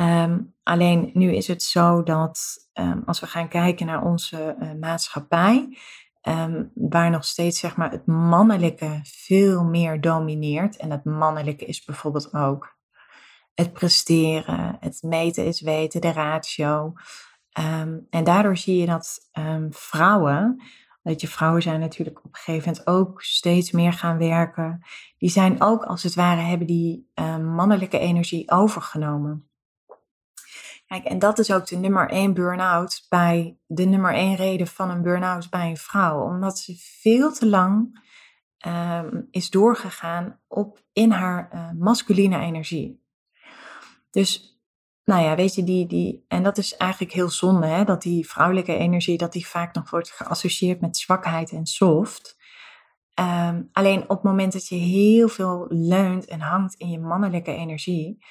Um, 0.00 0.54
alleen 0.62 1.10
nu 1.14 1.34
is 1.34 1.46
het 1.46 1.62
zo 1.62 2.02
dat 2.02 2.68
um, 2.74 3.02
als 3.06 3.20
we 3.20 3.26
gaan 3.26 3.48
kijken 3.48 3.86
naar 3.86 4.04
onze 4.04 4.56
uh, 4.60 4.72
maatschappij, 4.80 5.76
um, 6.22 6.70
waar 6.74 7.10
nog 7.10 7.24
steeds 7.24 7.58
zeg 7.58 7.76
maar, 7.76 7.90
het 7.90 8.06
mannelijke 8.06 9.00
veel 9.02 9.64
meer 9.64 10.00
domineert. 10.00 10.76
En 10.76 10.90
het 10.90 11.04
mannelijke 11.04 11.64
is 11.64 11.84
bijvoorbeeld 11.84 12.34
ook 12.34 12.76
het 13.54 13.72
presteren, 13.72 14.76
het 14.80 15.02
meten 15.02 15.46
is 15.46 15.60
weten, 15.60 16.00
de 16.00 16.12
ratio. 16.12 16.92
en 18.10 18.24
daardoor 18.24 18.56
zie 18.56 18.76
je 18.76 18.86
dat 18.86 19.30
vrouwen 19.70 20.62
dat 21.02 21.20
je 21.20 21.28
vrouwen 21.28 21.62
zijn 21.62 21.80
natuurlijk 21.80 22.18
op 22.18 22.24
een 22.24 22.40
gegeven 22.40 22.68
moment 22.68 22.86
ook 22.86 23.22
steeds 23.22 23.70
meer 23.70 23.92
gaan 23.92 24.18
werken. 24.18 24.84
Die 25.18 25.30
zijn 25.30 25.62
ook 25.62 25.84
als 25.84 26.02
het 26.02 26.14
ware, 26.14 26.40
hebben 26.40 26.66
die 26.66 27.10
mannelijke 27.40 27.98
energie 27.98 28.50
overgenomen. 28.50 29.47
Kijk, 30.88 31.04
en 31.04 31.18
dat 31.18 31.38
is 31.38 31.52
ook 31.52 31.66
de 31.66 31.76
nummer 31.76 32.10
één 32.10 32.34
burn-out 32.34 33.06
bij, 33.08 33.58
de 33.66 33.84
nummer 33.84 34.14
één 34.14 34.36
reden 34.36 34.66
van 34.66 34.90
een 34.90 35.02
burn-out 35.02 35.50
bij 35.50 35.68
een 35.70 35.76
vrouw. 35.76 36.24
Omdat 36.24 36.58
ze 36.58 36.74
veel 36.76 37.32
te 37.32 37.46
lang 37.46 38.00
um, 38.66 39.28
is 39.30 39.50
doorgegaan 39.50 40.40
op, 40.46 40.82
in 40.92 41.10
haar 41.10 41.50
uh, 41.54 41.70
masculine 41.78 42.38
energie. 42.38 43.02
Dus 44.10 44.60
nou 45.04 45.22
ja, 45.22 45.34
weet 45.34 45.54
je, 45.54 45.64
die, 45.64 45.86
die, 45.86 46.24
en 46.28 46.42
dat 46.42 46.58
is 46.58 46.76
eigenlijk 46.76 47.12
heel 47.12 47.30
zonde, 47.30 47.66
hè, 47.66 47.84
dat 47.84 48.02
die 48.02 48.28
vrouwelijke 48.28 48.74
energie, 48.74 49.18
dat 49.18 49.32
die 49.32 49.46
vaak 49.46 49.74
nog 49.74 49.90
wordt 49.90 50.10
geassocieerd 50.10 50.80
met 50.80 50.96
zwakheid 50.96 51.50
en 51.50 51.66
soft. 51.66 52.36
Um, 53.20 53.68
alleen 53.72 54.02
op 54.02 54.08
het 54.08 54.22
moment 54.22 54.52
dat 54.52 54.68
je 54.68 54.74
heel 54.74 55.28
veel 55.28 55.66
leunt 55.68 56.24
en 56.24 56.40
hangt 56.40 56.74
in 56.74 56.90
je 56.90 56.98
mannelijke 56.98 57.52
energie, 57.52 58.24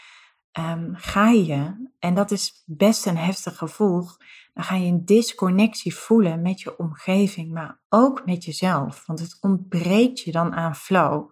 um, 0.60 0.96
ga 0.96 1.30
je, 1.30 1.90
en 2.00 2.14
dat 2.14 2.32
is 2.32 2.64
best 2.66 3.06
een 3.06 3.18
heftig 3.18 3.58
gevoel, 3.58 4.08
dan 4.54 4.64
ga 4.64 4.76
je 4.76 4.92
een 4.92 5.06
disconnectie 5.06 5.96
voelen 5.96 6.42
met 6.42 6.62
je 6.62 6.78
omgeving, 6.78 7.52
maar 7.52 7.80
ook 7.90 8.26
met 8.26 8.44
jezelf. 8.44 9.04
Want 9.06 9.20
het 9.20 9.38
ontbreekt 9.42 10.20
je 10.20 10.32
dan 10.32 10.54
aan 10.54 10.76
flow. 10.76 11.30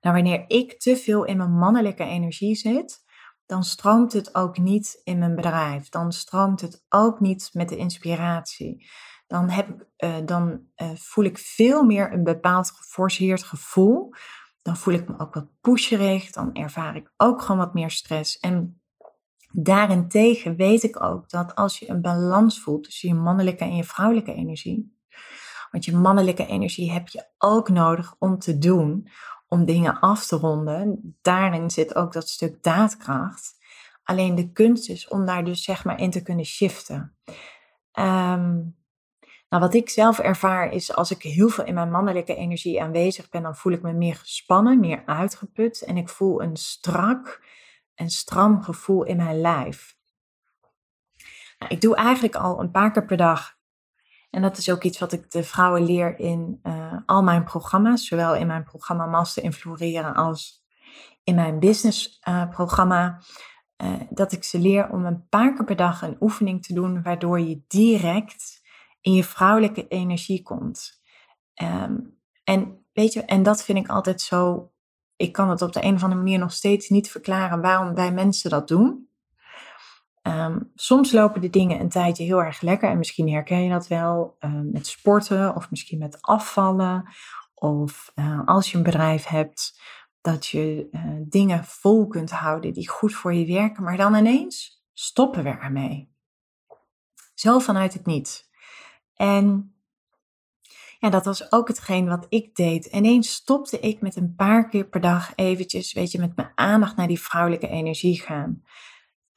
Nou, 0.00 0.14
wanneer 0.14 0.44
ik 0.46 0.80
te 0.80 0.96
veel 0.96 1.24
in 1.24 1.36
mijn 1.36 1.52
mannelijke 1.58 2.04
energie 2.04 2.54
zit, 2.54 3.06
dan 3.46 3.64
stroomt 3.64 4.12
het 4.12 4.34
ook 4.34 4.58
niet 4.58 5.00
in 5.04 5.18
mijn 5.18 5.34
bedrijf. 5.34 5.88
Dan 5.88 6.12
stroomt 6.12 6.60
het 6.60 6.84
ook 6.88 7.20
niet 7.20 7.50
met 7.52 7.68
de 7.68 7.76
inspiratie. 7.76 8.88
Dan, 9.26 9.50
heb 9.50 9.86
uh, 9.98 10.16
dan 10.24 10.60
uh, 10.76 10.90
voel 10.94 11.24
ik 11.24 11.38
veel 11.38 11.82
meer 11.82 12.12
een 12.12 12.24
bepaald 12.24 12.70
geforceerd 12.70 13.42
gevoel. 13.42 14.10
Dan 14.68 14.76
voel 14.76 14.94
ik 14.94 15.08
me 15.08 15.18
ook 15.18 15.34
wat 15.34 15.46
pusherig. 15.60 16.30
Dan 16.30 16.54
ervaar 16.54 16.96
ik 16.96 17.12
ook 17.16 17.42
gewoon 17.42 17.56
wat 17.58 17.74
meer 17.74 17.90
stress. 17.90 18.38
En 18.38 18.82
daarentegen 19.52 20.56
weet 20.56 20.82
ik 20.82 21.02
ook 21.02 21.30
dat 21.30 21.54
als 21.54 21.78
je 21.78 21.88
een 21.88 22.00
balans 22.00 22.60
voelt 22.60 22.84
tussen 22.84 23.08
je 23.08 23.14
mannelijke 23.14 23.64
en 23.64 23.76
je 23.76 23.84
vrouwelijke 23.84 24.34
energie. 24.34 24.98
Want 25.70 25.84
je 25.84 25.96
mannelijke 25.96 26.46
energie 26.46 26.92
heb 26.92 27.08
je 27.08 27.28
ook 27.38 27.68
nodig 27.68 28.14
om 28.18 28.38
te 28.38 28.58
doen, 28.58 29.08
om 29.46 29.64
dingen 29.64 30.00
af 30.00 30.26
te 30.26 30.36
ronden. 30.36 31.16
Daarin 31.22 31.70
zit 31.70 31.94
ook 31.94 32.12
dat 32.12 32.28
stuk 32.28 32.62
daadkracht. 32.62 33.56
Alleen 34.02 34.34
de 34.34 34.52
kunst 34.52 34.88
is 34.88 35.08
om 35.08 35.26
daar 35.26 35.44
dus 35.44 35.62
zeg 35.62 35.84
maar 35.84 36.00
in 36.00 36.10
te 36.10 36.22
kunnen 36.22 36.44
shiften. 36.44 37.16
Um, 37.92 38.77
nou, 39.48 39.62
wat 39.62 39.74
ik 39.74 39.88
zelf 39.88 40.18
ervaar 40.18 40.72
is 40.72 40.94
als 40.94 41.10
ik 41.10 41.22
heel 41.22 41.48
veel 41.48 41.64
in 41.64 41.74
mijn 41.74 41.90
mannelijke 41.90 42.34
energie 42.34 42.82
aanwezig 42.82 43.28
ben, 43.28 43.42
dan 43.42 43.56
voel 43.56 43.72
ik 43.72 43.82
me 43.82 43.92
meer 43.92 44.14
gespannen, 44.14 44.80
meer 44.80 45.02
uitgeput 45.06 45.82
en 45.82 45.96
ik 45.96 46.08
voel 46.08 46.42
een 46.42 46.56
strak 46.56 47.44
en 47.94 48.10
stram 48.10 48.62
gevoel 48.62 49.04
in 49.04 49.16
mijn 49.16 49.40
lijf. 49.40 49.96
Nou, 51.58 51.72
ik 51.72 51.80
doe 51.80 51.96
eigenlijk 51.96 52.34
al 52.34 52.60
een 52.60 52.70
paar 52.70 52.90
keer 52.90 53.04
per 53.04 53.16
dag 53.16 53.58
en 54.30 54.42
dat 54.42 54.56
is 54.56 54.70
ook 54.70 54.82
iets 54.82 54.98
wat 54.98 55.12
ik 55.12 55.30
de 55.30 55.42
vrouwen 55.42 55.84
leer 55.84 56.18
in 56.18 56.60
uh, 56.62 56.96
al 57.06 57.22
mijn 57.22 57.44
programma's, 57.44 58.06
zowel 58.06 58.34
in 58.34 58.46
mijn 58.46 58.64
programma 58.64 59.06
Master 59.06 59.42
Influeren 59.42 60.14
als 60.14 60.66
in 61.24 61.34
mijn 61.34 61.58
business 61.58 62.20
uh, 62.28 62.48
programma. 62.48 63.20
Uh, 63.82 63.92
dat 64.10 64.32
ik 64.32 64.44
ze 64.44 64.58
leer 64.58 64.90
om 64.90 65.04
een 65.04 65.28
paar 65.28 65.54
keer 65.54 65.64
per 65.64 65.76
dag 65.76 66.02
een 66.02 66.16
oefening 66.20 66.64
te 66.64 66.74
doen, 66.74 67.02
waardoor 67.02 67.40
je 67.40 67.62
direct 67.66 68.66
in 69.08 69.14
je 69.14 69.24
vrouwelijke 69.24 69.88
energie 69.88 70.42
komt. 70.42 71.00
Um, 71.62 72.18
en 72.44 72.86
weet 72.92 73.12
je, 73.12 73.22
en 73.22 73.42
dat 73.42 73.64
vind 73.64 73.78
ik 73.78 73.88
altijd 73.88 74.20
zo. 74.20 74.72
Ik 75.16 75.32
kan 75.32 75.50
het 75.50 75.62
op 75.62 75.72
de 75.72 75.84
een 75.84 75.94
of 75.94 76.02
andere 76.02 76.20
manier 76.20 76.38
nog 76.38 76.52
steeds 76.52 76.88
niet 76.88 77.10
verklaren 77.10 77.60
waarom 77.60 77.94
wij 77.94 78.12
mensen 78.12 78.50
dat 78.50 78.68
doen. 78.68 79.08
Um, 80.22 80.72
soms 80.74 81.12
lopen 81.12 81.40
de 81.40 81.50
dingen 81.50 81.80
een 81.80 81.88
tijdje 81.88 82.24
heel 82.24 82.42
erg 82.42 82.60
lekker 82.60 82.90
en 82.90 82.98
misschien 82.98 83.30
herken 83.30 83.62
je 83.62 83.70
dat 83.70 83.86
wel 83.86 84.36
um, 84.40 84.70
met 84.72 84.86
sporten 84.86 85.54
of 85.54 85.70
misschien 85.70 85.98
met 85.98 86.22
afvallen. 86.22 87.08
Of 87.54 88.12
uh, 88.14 88.40
als 88.44 88.70
je 88.70 88.76
een 88.76 88.82
bedrijf 88.82 89.24
hebt, 89.24 89.80
dat 90.20 90.46
je 90.46 90.88
uh, 90.90 91.02
dingen 91.28 91.64
vol 91.64 92.06
kunt 92.06 92.30
houden 92.30 92.72
die 92.72 92.88
goed 92.88 93.14
voor 93.14 93.34
je 93.34 93.46
werken, 93.46 93.82
maar 93.82 93.96
dan 93.96 94.14
ineens 94.14 94.84
stoppen 94.92 95.42
we 95.42 95.50
ermee. 95.50 96.16
Zo 97.34 97.58
vanuit 97.58 97.92
het 97.92 98.06
niet. 98.06 98.47
En 99.18 99.74
ja, 100.98 101.10
dat 101.10 101.24
was 101.24 101.52
ook 101.52 101.68
hetgeen 101.68 102.08
wat 102.08 102.26
ik 102.28 102.54
deed. 102.54 102.86
Ineens 102.86 103.32
stopte 103.32 103.80
ik 103.80 104.00
met 104.00 104.16
een 104.16 104.34
paar 104.34 104.68
keer 104.68 104.88
per 104.88 105.00
dag 105.00 105.32
eventjes, 105.34 105.92
weet 105.92 106.12
je, 106.12 106.18
met 106.18 106.36
mijn 106.36 106.52
aandacht 106.54 106.96
naar 106.96 107.06
die 107.06 107.20
vrouwelijke 107.20 107.68
energie 107.68 108.20
gaan. 108.20 108.62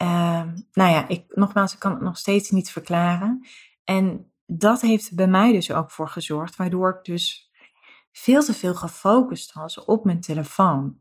Uh, 0.02 0.44
nou 0.72 0.92
ja, 0.92 1.08
ik, 1.08 1.36
nogmaals, 1.36 1.74
ik 1.74 1.80
kan 1.80 1.92
het 1.92 2.02
nog 2.02 2.18
steeds 2.18 2.50
niet 2.50 2.72
verklaren. 2.72 3.48
En 3.84 4.32
dat 4.46 4.82
heeft 4.82 5.16
bij 5.16 5.28
mij 5.28 5.52
dus 5.52 5.72
ook 5.72 5.92
voor 5.92 6.10
gezorgd, 6.10 6.56
waardoor 6.56 6.90
ik 6.98 7.04
dus 7.04 7.52
veel 8.12 8.44
te 8.44 8.54
veel 8.54 8.76
gefocust 8.76 9.54
was 9.54 9.84
op 9.84 10.06
mijn 10.06 10.22
telefoon. 10.22 11.00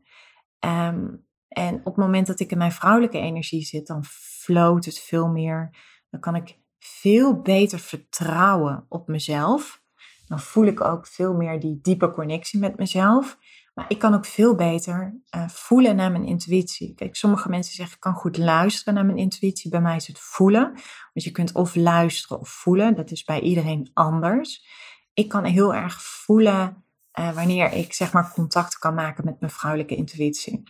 Um, 0.59 1.25
en 1.47 1.75
op 1.75 1.85
het 1.85 1.95
moment 1.95 2.27
dat 2.27 2.39
ik 2.39 2.51
in 2.51 2.57
mijn 2.57 2.71
vrouwelijke 2.71 3.17
energie 3.17 3.63
zit, 3.63 3.87
dan 3.87 4.03
floot 4.05 4.85
het 4.85 4.99
veel 4.99 5.27
meer. 5.27 5.75
Dan 6.09 6.19
kan 6.19 6.35
ik 6.35 6.59
veel 6.83 7.41
beter 7.41 7.79
vertrouwen 7.79 8.85
op 8.89 9.07
mezelf. 9.07 9.81
Dan 10.27 10.39
voel 10.39 10.65
ik 10.65 10.81
ook 10.81 11.07
veel 11.07 11.33
meer 11.33 11.59
die 11.59 11.79
diepe 11.81 12.11
connectie 12.11 12.59
met 12.59 12.77
mezelf. 12.77 13.37
Maar 13.73 13.85
ik 13.87 13.99
kan 13.99 14.13
ook 14.13 14.25
veel 14.25 14.55
beter 14.55 15.21
uh, 15.35 15.47
voelen 15.47 15.95
naar 15.95 16.11
mijn 16.11 16.25
intuïtie. 16.25 16.93
Kijk, 16.95 17.15
sommige 17.15 17.49
mensen 17.49 17.73
zeggen 17.73 17.95
ik 17.95 18.01
kan 18.01 18.13
goed 18.13 18.37
luisteren 18.37 18.93
naar 18.93 19.05
mijn 19.05 19.17
intuïtie. 19.17 19.69
Bij 19.69 19.81
mij 19.81 19.95
is 19.95 20.07
het 20.07 20.19
voelen. 20.19 20.71
Want 21.13 21.25
je 21.25 21.31
kunt 21.31 21.53
of 21.53 21.75
luisteren 21.75 22.39
of 22.39 22.49
voelen. 22.49 22.95
Dat 22.95 23.11
is 23.11 23.23
bij 23.23 23.39
iedereen 23.39 23.89
anders. 23.93 24.65
Ik 25.13 25.29
kan 25.29 25.43
heel 25.43 25.73
erg 25.73 26.01
voelen 26.01 26.83
uh, 27.19 27.33
wanneer 27.33 27.71
ik 27.71 27.93
zeg 27.93 28.13
maar 28.13 28.31
contact 28.33 28.77
kan 28.77 28.93
maken 28.93 29.25
met 29.25 29.39
mijn 29.39 29.51
vrouwelijke 29.51 29.95
intuïtie. 29.95 30.63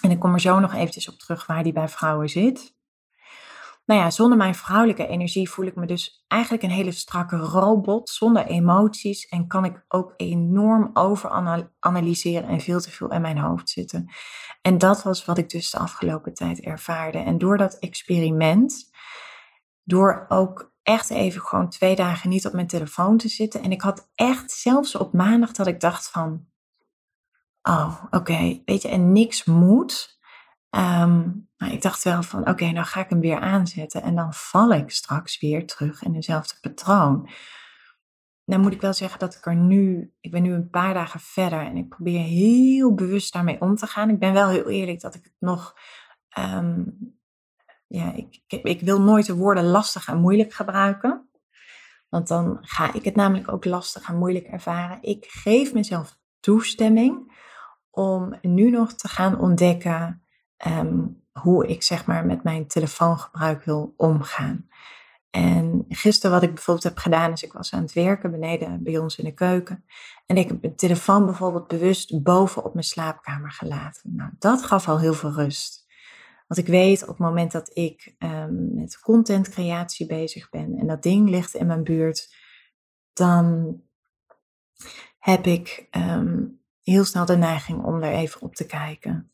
En 0.00 0.10
ik 0.10 0.18
kom 0.18 0.32
er 0.32 0.40
zo 0.40 0.60
nog 0.60 0.74
eventjes 0.74 1.08
op 1.08 1.18
terug 1.18 1.46
waar 1.46 1.62
die 1.62 1.72
bij 1.72 1.88
vrouwen 1.88 2.28
zit. 2.28 2.76
Nou 3.88 4.00
ja, 4.00 4.10
zonder 4.10 4.38
mijn 4.38 4.54
vrouwelijke 4.54 5.06
energie 5.06 5.50
voel 5.50 5.66
ik 5.66 5.76
me 5.76 5.86
dus 5.86 6.24
eigenlijk 6.26 6.62
een 6.62 6.70
hele 6.70 6.92
strakke 6.92 7.36
robot, 7.36 8.08
zonder 8.08 8.46
emoties. 8.46 9.26
En 9.28 9.46
kan 9.46 9.64
ik 9.64 9.84
ook 9.88 10.14
enorm 10.16 10.90
overanalyseren 10.92 12.48
en 12.48 12.60
veel 12.60 12.80
te 12.80 12.90
veel 12.90 13.12
in 13.12 13.20
mijn 13.20 13.38
hoofd 13.38 13.68
zitten. 13.70 14.10
En 14.62 14.78
dat 14.78 15.02
was 15.02 15.24
wat 15.24 15.38
ik 15.38 15.50
dus 15.50 15.70
de 15.70 15.78
afgelopen 15.78 16.34
tijd 16.34 16.60
ervaarde. 16.60 17.18
En 17.18 17.38
door 17.38 17.56
dat 17.56 17.78
experiment, 17.78 18.90
door 19.84 20.24
ook 20.28 20.72
echt 20.82 21.10
even 21.10 21.40
gewoon 21.40 21.68
twee 21.68 21.96
dagen 21.96 22.30
niet 22.30 22.46
op 22.46 22.52
mijn 22.52 22.66
telefoon 22.66 23.16
te 23.16 23.28
zitten. 23.28 23.62
En 23.62 23.72
ik 23.72 23.82
had 23.82 24.10
echt 24.14 24.50
zelfs 24.50 24.96
op 24.96 25.12
maandag 25.12 25.52
dat 25.52 25.66
ik 25.66 25.80
dacht 25.80 26.10
van, 26.10 26.46
oh 27.62 28.04
oké, 28.10 28.62
weet 28.64 28.82
je, 28.82 28.88
en 28.88 29.12
niks 29.12 29.44
moet. 29.44 30.17
Um, 30.70 31.48
maar 31.56 31.72
ik 31.72 31.82
dacht 31.82 32.04
wel 32.04 32.22
van, 32.22 32.48
oké, 32.48 32.70
nou 32.70 32.86
ga 32.86 33.00
ik 33.00 33.10
hem 33.10 33.20
weer 33.20 33.40
aanzetten 33.40 34.02
en 34.02 34.14
dan 34.14 34.32
val 34.32 34.72
ik 34.72 34.90
straks 34.90 35.40
weer 35.40 35.66
terug 35.66 36.02
in 36.02 36.12
dezelfde 36.12 36.54
patroon. 36.60 37.28
Dan 38.44 38.60
moet 38.60 38.72
ik 38.72 38.80
wel 38.80 38.92
zeggen 38.92 39.18
dat 39.18 39.34
ik 39.34 39.46
er 39.46 39.56
nu, 39.56 40.12
ik 40.20 40.30
ben 40.30 40.42
nu 40.42 40.52
een 40.52 40.70
paar 40.70 40.94
dagen 40.94 41.20
verder 41.20 41.60
en 41.60 41.76
ik 41.76 41.88
probeer 41.88 42.20
heel 42.20 42.94
bewust 42.94 43.32
daarmee 43.32 43.60
om 43.60 43.76
te 43.76 43.86
gaan. 43.86 44.10
Ik 44.10 44.18
ben 44.18 44.32
wel 44.32 44.48
heel 44.48 44.68
eerlijk 44.68 45.00
dat 45.00 45.14
ik 45.14 45.24
het 45.24 45.36
nog, 45.38 45.74
um, 46.38 46.98
ja, 47.86 48.12
ik, 48.12 48.42
ik, 48.46 48.62
ik 48.62 48.80
wil 48.80 49.00
nooit 49.00 49.26
de 49.26 49.34
woorden 49.34 49.64
lastig 49.64 50.08
en 50.08 50.20
moeilijk 50.20 50.52
gebruiken. 50.52 51.28
Want 52.08 52.28
dan 52.28 52.58
ga 52.60 52.92
ik 52.92 53.04
het 53.04 53.16
namelijk 53.16 53.52
ook 53.52 53.64
lastig 53.64 54.08
en 54.08 54.18
moeilijk 54.18 54.46
ervaren. 54.46 55.02
Ik 55.02 55.24
geef 55.28 55.72
mezelf 55.72 56.18
toestemming 56.40 57.36
om 57.90 58.38
nu 58.42 58.70
nog 58.70 58.92
te 58.92 59.08
gaan 59.08 59.38
ontdekken 59.38 60.22
um, 60.66 61.22
hoe 61.32 61.66
ik 61.66 61.82
zeg 61.82 62.06
maar 62.06 62.26
met 62.26 62.42
mijn 62.42 62.66
telefoongebruik 62.66 63.64
wil 63.64 63.94
omgaan. 63.96 64.68
En 65.30 65.84
gisteren 65.88 66.30
wat 66.30 66.42
ik 66.42 66.54
bijvoorbeeld 66.54 66.86
heb 66.86 66.98
gedaan 66.98 67.32
is, 67.32 67.42
ik 67.42 67.52
was 67.52 67.72
aan 67.72 67.82
het 67.82 67.92
werken 67.92 68.30
beneden 68.30 68.82
bij 68.82 68.98
ons 68.98 69.18
in 69.18 69.24
de 69.24 69.34
keuken. 69.34 69.84
En 70.26 70.36
ik 70.36 70.48
heb 70.48 70.62
mijn 70.62 70.76
telefoon 70.76 71.24
bijvoorbeeld 71.24 71.68
bewust 71.68 72.22
boven 72.22 72.64
op 72.64 72.72
mijn 72.72 72.84
slaapkamer 72.84 73.50
gelaten. 73.50 74.14
Nou, 74.14 74.30
dat 74.38 74.62
gaf 74.62 74.88
al 74.88 75.00
heel 75.00 75.14
veel 75.14 75.32
rust. 75.32 75.86
Want 76.46 76.60
ik 76.60 76.66
weet 76.66 77.02
op 77.02 77.08
het 77.08 77.18
moment 77.18 77.52
dat 77.52 77.70
ik 77.76 78.14
um, 78.18 78.74
met 78.74 79.00
contentcreatie 79.00 80.06
bezig 80.06 80.50
ben 80.50 80.76
en 80.78 80.86
dat 80.86 81.02
ding 81.02 81.28
ligt 81.28 81.54
in 81.54 81.66
mijn 81.66 81.84
buurt, 81.84 82.34
dan 83.12 83.76
heb 85.18 85.46
ik 85.46 85.88
um, 85.90 86.60
heel 86.82 87.04
snel 87.04 87.24
de 87.24 87.36
neiging 87.36 87.84
om 87.84 88.02
er 88.02 88.12
even 88.12 88.40
op 88.40 88.54
te 88.54 88.66
kijken. 88.66 89.30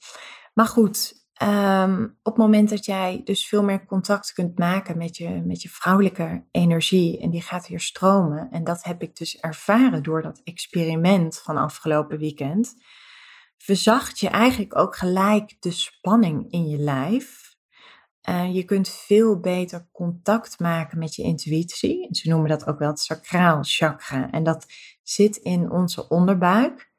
Maar 0.54 0.66
goed, 0.66 1.22
Um, 1.42 2.04
op 2.04 2.32
het 2.32 2.36
moment 2.36 2.68
dat 2.68 2.84
jij 2.84 3.20
dus 3.24 3.46
veel 3.48 3.62
meer 3.62 3.86
contact 3.86 4.32
kunt 4.32 4.58
maken 4.58 4.98
met 4.98 5.16
je, 5.16 5.42
met 5.44 5.62
je 5.62 5.68
vrouwelijke 5.68 6.44
energie 6.50 7.20
en 7.20 7.30
die 7.30 7.42
gaat 7.42 7.68
weer 7.68 7.80
stromen, 7.80 8.48
en 8.50 8.64
dat 8.64 8.84
heb 8.84 9.02
ik 9.02 9.16
dus 9.16 9.40
ervaren 9.40 10.02
door 10.02 10.22
dat 10.22 10.40
experiment 10.44 11.38
van 11.38 11.56
afgelopen 11.56 12.18
weekend, 12.18 12.74
verzacht 13.56 14.18
je 14.18 14.28
eigenlijk 14.28 14.78
ook 14.78 14.96
gelijk 14.96 15.56
de 15.60 15.70
spanning 15.70 16.52
in 16.52 16.68
je 16.68 16.78
lijf. 16.78 17.56
Uh, 18.28 18.54
je 18.54 18.64
kunt 18.64 18.88
veel 18.88 19.40
beter 19.40 19.88
contact 19.92 20.58
maken 20.58 20.98
met 20.98 21.14
je 21.14 21.22
intuïtie. 21.22 22.08
Ze 22.10 22.28
noemen 22.28 22.48
dat 22.48 22.66
ook 22.66 22.78
wel 22.78 22.88
het 22.88 23.00
sacraal 23.00 23.58
chakra. 23.62 24.30
En 24.30 24.42
dat 24.42 24.66
zit 25.02 25.36
in 25.36 25.70
onze 25.70 26.08
onderbuik. 26.08 26.92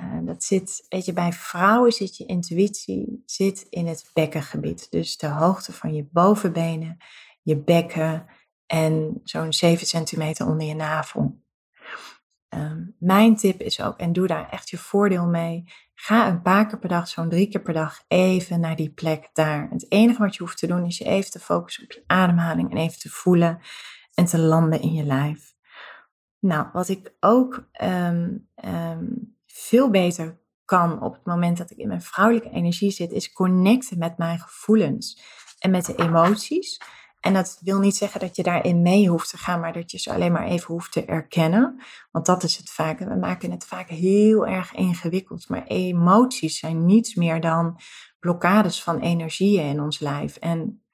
Uh, 0.00 0.26
dat 0.26 0.44
zit, 0.44 0.86
weet 0.88 1.04
je, 1.04 1.12
bij 1.12 1.32
vrouwen 1.32 1.92
zit 1.92 2.16
je 2.16 2.26
intuïtie 2.26 3.22
zit 3.26 3.66
in 3.70 3.86
het 3.86 4.10
bekkengebied. 4.12 4.90
Dus 4.90 5.16
de 5.16 5.28
hoogte 5.28 5.72
van 5.72 5.94
je 5.94 6.08
bovenbenen, 6.12 6.96
je 7.42 7.56
bekken 7.56 8.26
en 8.66 9.20
zo'n 9.24 9.52
7 9.52 9.86
centimeter 9.86 10.46
onder 10.46 10.66
je 10.66 10.74
navel. 10.74 11.42
Um, 12.48 12.96
mijn 12.98 13.36
tip 13.36 13.60
is 13.60 13.80
ook, 13.80 13.98
en 13.98 14.12
doe 14.12 14.26
daar 14.26 14.50
echt 14.50 14.70
je 14.70 14.78
voordeel 14.78 15.26
mee, 15.26 15.64
Ga 15.94 16.28
een 16.28 16.42
paar 16.42 16.66
keer 16.66 16.78
per 16.78 16.88
dag, 16.88 17.08
zo'n 17.08 17.28
drie 17.28 17.48
keer 17.48 17.60
per 17.60 17.74
dag, 17.74 18.04
even 18.08 18.60
naar 18.60 18.76
die 18.76 18.90
plek 18.90 19.30
daar. 19.32 19.68
Het 19.70 19.86
enige 19.88 20.18
wat 20.18 20.34
je 20.34 20.42
hoeft 20.42 20.58
te 20.58 20.66
doen 20.66 20.84
is 20.84 20.98
je 20.98 21.04
even 21.04 21.30
te 21.30 21.38
focussen 21.38 21.84
op 21.84 21.92
je 21.92 22.04
ademhaling 22.06 22.70
en 22.70 22.76
even 22.76 22.98
te 22.98 23.10
voelen 23.10 23.60
en 24.14 24.24
te 24.24 24.38
landen 24.38 24.80
in 24.80 24.92
je 24.92 25.04
lijf. 25.04 25.54
Nou, 26.38 26.68
wat 26.72 26.88
ik 26.88 27.14
ook 27.20 27.68
ehm, 27.72 28.36
ehm, 28.54 29.04
veel 29.56 29.90
beter 29.90 30.38
kan 30.64 31.02
op 31.02 31.12
het 31.12 31.24
moment 31.24 31.56
dat 31.58 31.70
ik 31.70 31.76
in 31.76 31.88
mijn 31.88 32.02
vrouwelijke 32.02 32.50
energie 32.50 32.90
zit, 32.90 33.12
is 33.12 33.32
connecten 33.32 33.98
met 33.98 34.18
mijn 34.18 34.38
gevoelens 34.38 35.22
en 35.58 35.70
met 35.70 35.86
de 35.86 35.94
emoties. 35.94 36.80
En 37.20 37.34
dat 37.34 37.58
wil 37.60 37.78
niet 37.78 37.96
zeggen 37.96 38.20
dat 38.20 38.36
je 38.36 38.42
daarin 38.42 38.82
mee 38.82 39.08
hoeft 39.08 39.30
te 39.30 39.36
gaan, 39.36 39.60
maar 39.60 39.72
dat 39.72 39.90
je 39.90 39.98
ze 39.98 40.12
alleen 40.12 40.32
maar 40.32 40.46
even 40.46 40.66
hoeft 40.66 40.92
te 40.92 41.04
erkennen. 41.04 41.82
Want 42.10 42.26
dat 42.26 42.42
is 42.42 42.56
het 42.56 42.70
vaak. 42.70 42.98
We 42.98 43.16
maken 43.16 43.50
het 43.50 43.66
vaak 43.66 43.88
heel 43.88 44.46
erg 44.46 44.72
ingewikkeld. 44.72 45.48
Maar 45.48 45.66
emoties 45.66 46.58
zijn 46.58 46.86
niets 46.86 47.14
meer 47.14 47.40
dan 47.40 47.80
blokkades 48.20 48.82
van 48.82 49.00
energieën 49.00 49.64
in 49.64 49.80
ons 49.80 49.98
lijf. 49.98 50.36
En 50.36 50.84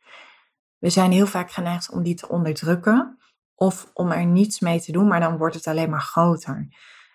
we 0.79 0.91
zijn 0.91 1.13
heel 1.13 1.27
vaak 1.27 1.51
geneigd 1.51 1.91
om 1.91 2.03
die 2.03 2.15
te 2.15 2.29
onderdrukken 2.29 3.19
of 3.55 3.91
om 3.95 4.11
er 4.11 4.27
niets 4.27 4.61
mee 4.61 4.81
te 4.81 4.93
doen, 4.93 5.09
maar 5.09 5.21
dan 5.21 5.39
wordt 5.39 5.55
het 5.55 5.67
alleen 5.67 5.91
maar 5.91 6.01
groter. 6.01 6.69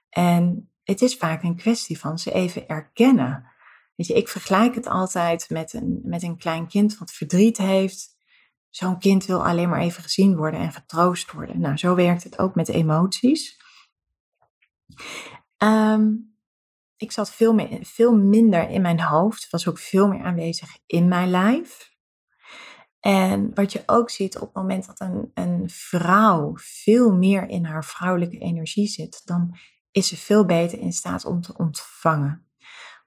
En 0.10 0.70
het 0.86 1.02
is 1.02 1.16
vaak 1.16 1.44
een 1.44 1.56
kwestie 1.56 2.00
van 2.00 2.20
ze 2.20 2.32
even 2.32 2.68
erkennen. 2.68 3.54
Weet 3.96 4.08
je, 4.08 4.14
ik 4.14 4.28
vergelijk 4.28 4.76
het 4.76 4.88
altijd 4.88 5.50
met 5.50 5.74
een, 5.74 6.00
met 6.04 6.24
een 6.24 6.38
klein 6.38 6.68
kind 6.68 6.98
wat 6.98 7.12
verdriet 7.12 7.58
heeft 7.58 8.16
Zo'n 8.76 9.00
kind 9.00 9.26
wil 9.26 9.46
alleen 9.46 9.70
maar 9.70 9.80
even 9.80 10.04
gezien 10.04 10.36
worden 10.36 10.60
en 10.60 10.72
getroost 10.72 11.32
worden. 11.32 11.60
Nou, 11.60 11.78
zo 11.78 11.96
werkt 11.96 12.24
het 12.24 12.40
ook 12.40 12.56
met 12.56 12.70
emoties. 12.70 13.58
Ehm, 15.58 16.08
ik 16.98 17.12
zat 17.12 17.32
veel, 17.32 17.54
meer, 17.54 17.80
veel 17.82 18.16
minder 18.16 18.70
in 18.70 18.82
mijn 18.82 19.02
hoofd, 19.02 19.50
was 19.50 19.68
ook 19.68 19.78
veel 19.78 20.08
meer 20.08 20.24
aanwezig 20.24 20.78
in 20.86 21.08
mijn 21.08 21.30
lijf. 21.30 21.92
En 23.00 23.54
wat 23.54 23.72
je 23.72 23.84
ook 23.86 24.10
ziet 24.10 24.36
op 24.36 24.48
het 24.48 24.56
moment 24.56 24.86
dat 24.86 25.00
een, 25.00 25.32
een 25.34 25.70
vrouw 25.70 26.52
veel 26.56 27.12
meer 27.12 27.50
in 27.50 27.66
haar 27.66 27.86
vrouwelijke 27.86 28.38
energie 28.38 28.88
zit, 28.88 29.22
dan 29.26 29.58
is 29.96 30.08
ze 30.08 30.18
veel 30.18 30.46
beter 30.46 30.80
in 30.80 30.94
staat 30.94 31.26
om 31.26 31.42
te 31.42 31.58
ontvangen. 31.58 32.48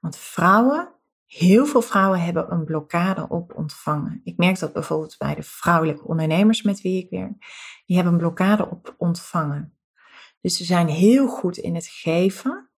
Want 0.00 0.16
vrouwen 0.16 0.98
Heel 1.28 1.66
veel 1.66 1.82
vrouwen 1.82 2.20
hebben 2.20 2.52
een 2.52 2.64
blokkade 2.64 3.28
op 3.28 3.54
ontvangen. 3.56 4.20
Ik 4.24 4.36
merk 4.36 4.58
dat 4.58 4.72
bijvoorbeeld 4.72 5.18
bij 5.18 5.34
de 5.34 5.42
vrouwelijke 5.42 6.04
ondernemers 6.04 6.62
met 6.62 6.80
wie 6.80 7.04
ik 7.04 7.10
werk. 7.10 7.32
Die 7.86 7.96
hebben 7.96 8.12
een 8.12 8.18
blokkade 8.18 8.70
op 8.70 8.94
ontvangen. 8.98 9.78
Dus 10.40 10.56
ze 10.56 10.64
zijn 10.64 10.88
heel 10.88 11.28
goed 11.28 11.56
in 11.56 11.74
het 11.74 11.86
geven. 11.86 12.70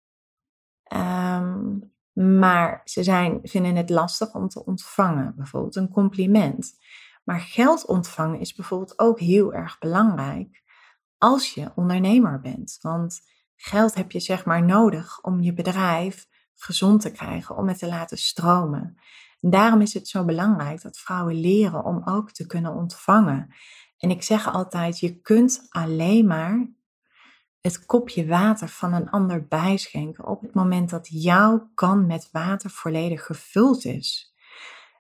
Ehm, 0.84 1.78
maar 2.14 2.82
ze 2.84 3.04
zijn, 3.04 3.40
vinden 3.44 3.76
het 3.76 3.90
lastig 3.90 4.34
om 4.34 4.48
te 4.48 4.66
ontvangen. 4.66 5.34
Bijvoorbeeld 5.36 5.76
een 5.76 5.92
compliment. 5.92 6.80
Maar 7.24 7.40
geld 7.40 7.86
ontvangen 7.86 8.40
is 8.40 8.54
bijvoorbeeld 8.54 9.00
ook 9.00 9.20
heel 9.20 9.54
erg 9.54 9.80
belangrijk 9.80 10.64
als 11.18 11.54
je 11.54 11.72
ondernemer 11.76 12.42
bent. 12.42 12.78
Want 12.82 13.22
geld 13.62 13.96
heb 13.96 14.12
je 14.12 14.20
zeg 14.20 14.46
maar 14.46 14.64
nodig 14.64 15.22
om 15.22 15.42
je 15.42 15.54
bedrijf 15.54 16.28
gezond 16.56 17.02
te 17.02 17.12
krijgen, 17.12 17.58
om 17.58 17.68
het 17.68 17.78
te 17.78 17.88
laten 17.88 18.18
stromen. 18.18 18.98
daarom 19.40 19.82
is 19.82 19.94
het 19.94 20.08
zo 20.08 20.26
belangrijk 20.26 20.82
dat 20.82 20.98
vrouwen 20.98 21.40
leren 21.40 21.84
om 21.84 22.02
ook 22.06 22.32
te 22.32 22.46
kunnen 22.46 22.74
ontvangen. 22.74 23.54
En 23.98 24.10
ik 24.10 24.24
zeg 24.24 24.54
altijd, 24.54 25.00
je 25.00 25.22
kunt 25.22 25.68
alleen 25.70 26.28
maar 26.28 26.68
het 27.62 27.86
kopje 27.86 28.28
water 28.28 28.68
van 28.68 28.94
een 28.94 29.10
ander 29.10 29.48
bijschenken 29.48 30.28
op 30.28 30.42
het 30.42 30.54
moment 30.54 30.90
dat 30.90 31.08
jouw 31.12 31.70
kan 31.74 32.06
met 32.06 32.30
water 32.32 32.70
volledig 32.70 33.26
gevuld 33.26 33.86
is. 33.86 34.34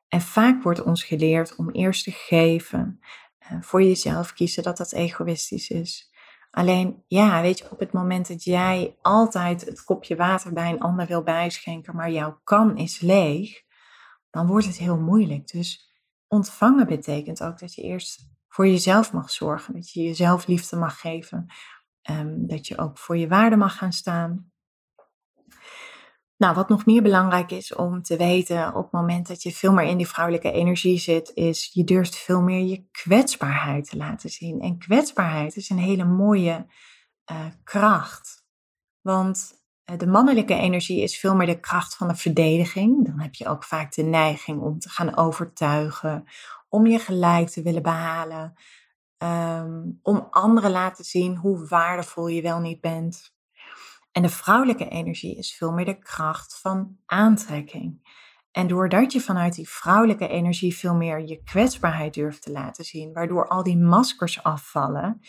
En 0.08 0.22
vaak 0.22 0.63
wordt 0.63 0.84
ons 0.84 1.04
geleerd 1.04 1.56
om 1.56 1.69
eerst 1.69 2.04
te 2.04 2.12
geven, 2.12 3.00
eh, 3.38 3.58
voor 3.62 3.84
jezelf 3.84 4.34
kiezen 4.34 4.63
dat 4.63 4.78
dat 4.78 4.93
egoïstisch 4.93 5.69
is. 5.69 6.12
Alleen, 6.51 7.03
ja, 7.07 7.41
weet 7.41 7.57
je, 7.57 7.71
op 7.71 7.79
het 7.79 7.93
moment 7.93 8.27
dat 8.27 8.43
jij 8.43 8.97
altijd 9.01 9.65
het 9.65 9.83
kopje 9.83 10.15
water 10.15 10.53
bij 10.53 10.71
een 10.71 10.79
ander 10.79 11.07
wil 11.07 11.23
bijschenken, 11.23 11.95
maar 11.95 12.12
jouw 12.12 12.39
kan 12.43 12.77
is 12.77 12.99
leeg, 12.99 13.63
dan 14.29 14.47
wordt 14.47 14.65
het 14.65 14.77
heel 14.77 14.97
moeilijk. 14.97 15.47
Dus 15.47 15.93
ontvangen 16.27 16.88
betekent 16.88 17.43
ook 17.43 17.59
dat 17.59 17.73
je 17.73 17.81
eerst 17.81 18.29
voor 18.47 18.67
jezelf 18.67 19.13
mag 19.13 19.31
zorgen, 19.31 19.73
dat 19.73 19.91
je 19.91 20.01
jezelf 20.01 20.47
liefde 20.47 20.75
mag 20.75 20.99
geven, 20.99 21.45
um, 22.09 22.47
dat 22.47 22.67
je 22.67 22.77
ook 22.77 22.97
voor 22.97 23.17
je 23.17 23.27
waarde 23.27 23.55
mag 23.55 23.77
gaan 23.77 23.93
staan. 23.93 24.51
Nou, 26.39 26.56
wat 26.56 26.69
nog 26.69 26.86
meer 26.86 27.02
belangrijk 27.02 27.52
is 27.52 27.75
om 27.75 28.02
te 28.02 28.17
weten 28.17 28.75
op 28.75 28.84
het 28.84 28.91
moment 28.91 29.28
dat 29.28 29.43
je 29.43 29.52
veel 29.52 29.73
meer 29.73 29.86
in 29.86 29.97
die 29.97 30.08
vrouwelijke 30.08 30.52
energie 30.52 30.97
zit, 30.97 31.32
is 31.34 31.69
je 31.73 31.84
durft 31.84 32.15
veel 32.15 32.41
meer 32.41 32.65
je 32.65 32.88
kwetsbaarheid 32.91 33.89
te 33.89 33.97
laten 33.97 34.30
zien. 34.30 34.62
En 34.62 34.78
kwetsbaarheid 34.78 35.56
is 35.56 35.69
een 35.69 35.78
hele 35.78 36.06
mooie 36.06 36.65
uh, 37.32 37.45
kracht. 37.63 38.45
Want 39.02 39.54
uh, 39.91 39.97
de 39.97 40.08
mannelijke 40.08 40.54
energie 40.54 41.02
is 41.02 41.19
veel 41.19 41.36
meer 41.36 41.47
de 41.47 41.60
kracht 41.60 41.95
van 41.95 42.08
de 42.08 42.15
verdediging. 42.15 43.06
Dan 43.06 43.19
heb 43.19 43.36
je 43.36 43.47
ook 43.47 43.63
vaak 43.63 43.93
de 43.93 44.04
neiging 44.04 44.62
om 44.62 44.80
te 44.80 44.89
gaan 44.89 45.17
overtuigen, 45.17 46.23
om 46.69 46.88
je 46.88 46.99
gelijk 46.99 47.49
te 47.49 47.62
willen 47.62 47.84
behalen, 47.84 48.54
um, 49.17 49.99
om 50.02 50.28
anderen 50.30 50.71
laten 50.71 51.06
zien 51.06 51.36
hoe 51.36 51.67
waardevol 51.67 52.28
je 52.28 52.41
wel 52.41 52.60
niet 52.60 52.82
bent. 52.82 53.38
En 54.19 54.25
de 54.25 54.32
vrouwelijke 54.32 54.89
energie 54.89 55.38
is 55.38 55.55
veel 55.55 55.71
meer 55.71 55.86
de 55.86 55.99
kracht 55.99 56.60
van 56.62 56.97
aantrekking. 57.05 58.08
En 58.51 58.67
doordat 58.67 59.13
je 59.13 59.21
vanuit 59.21 59.55
die 59.55 59.69
vrouwelijke 59.69 60.27
energie 60.27 60.77
veel 60.77 60.95
meer 60.95 61.27
je 61.27 61.43
kwetsbaarheid 61.43 62.13
durft 62.13 62.41
te 62.41 62.51
laten 62.51 62.86
zien, 62.86 63.13
waardoor 63.13 63.47
al 63.47 63.63
die 63.63 63.77
maskers 63.77 64.43
afvallen, 64.43 65.19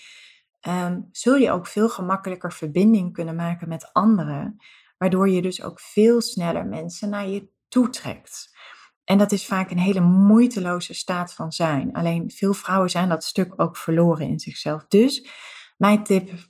um, 0.68 1.08
zul 1.12 1.36
je 1.36 1.50
ook 1.50 1.66
veel 1.66 1.88
gemakkelijker 1.88 2.52
verbinding 2.52 3.12
kunnen 3.12 3.34
maken 3.34 3.68
met 3.68 3.92
anderen, 3.92 4.56
waardoor 4.98 5.28
je 5.28 5.42
dus 5.42 5.62
ook 5.62 5.80
veel 5.80 6.20
sneller 6.20 6.66
mensen 6.66 7.08
naar 7.08 7.28
je 7.28 7.48
toe 7.68 7.88
trekt. 7.88 8.58
En 9.04 9.18
dat 9.18 9.32
is 9.32 9.46
vaak 9.46 9.70
een 9.70 9.78
hele 9.78 10.00
moeiteloze 10.00 10.94
staat 10.94 11.34
van 11.34 11.52
zijn. 11.52 11.92
Alleen 11.92 12.30
veel 12.30 12.54
vrouwen 12.54 12.90
zijn 12.90 13.08
dat 13.08 13.24
stuk 13.24 13.52
ook 13.56 13.76
verloren 13.76 14.26
in 14.26 14.40
zichzelf. 14.40 14.86
Dus 14.86 15.28
mijn 15.76 16.04
tip 16.04 16.49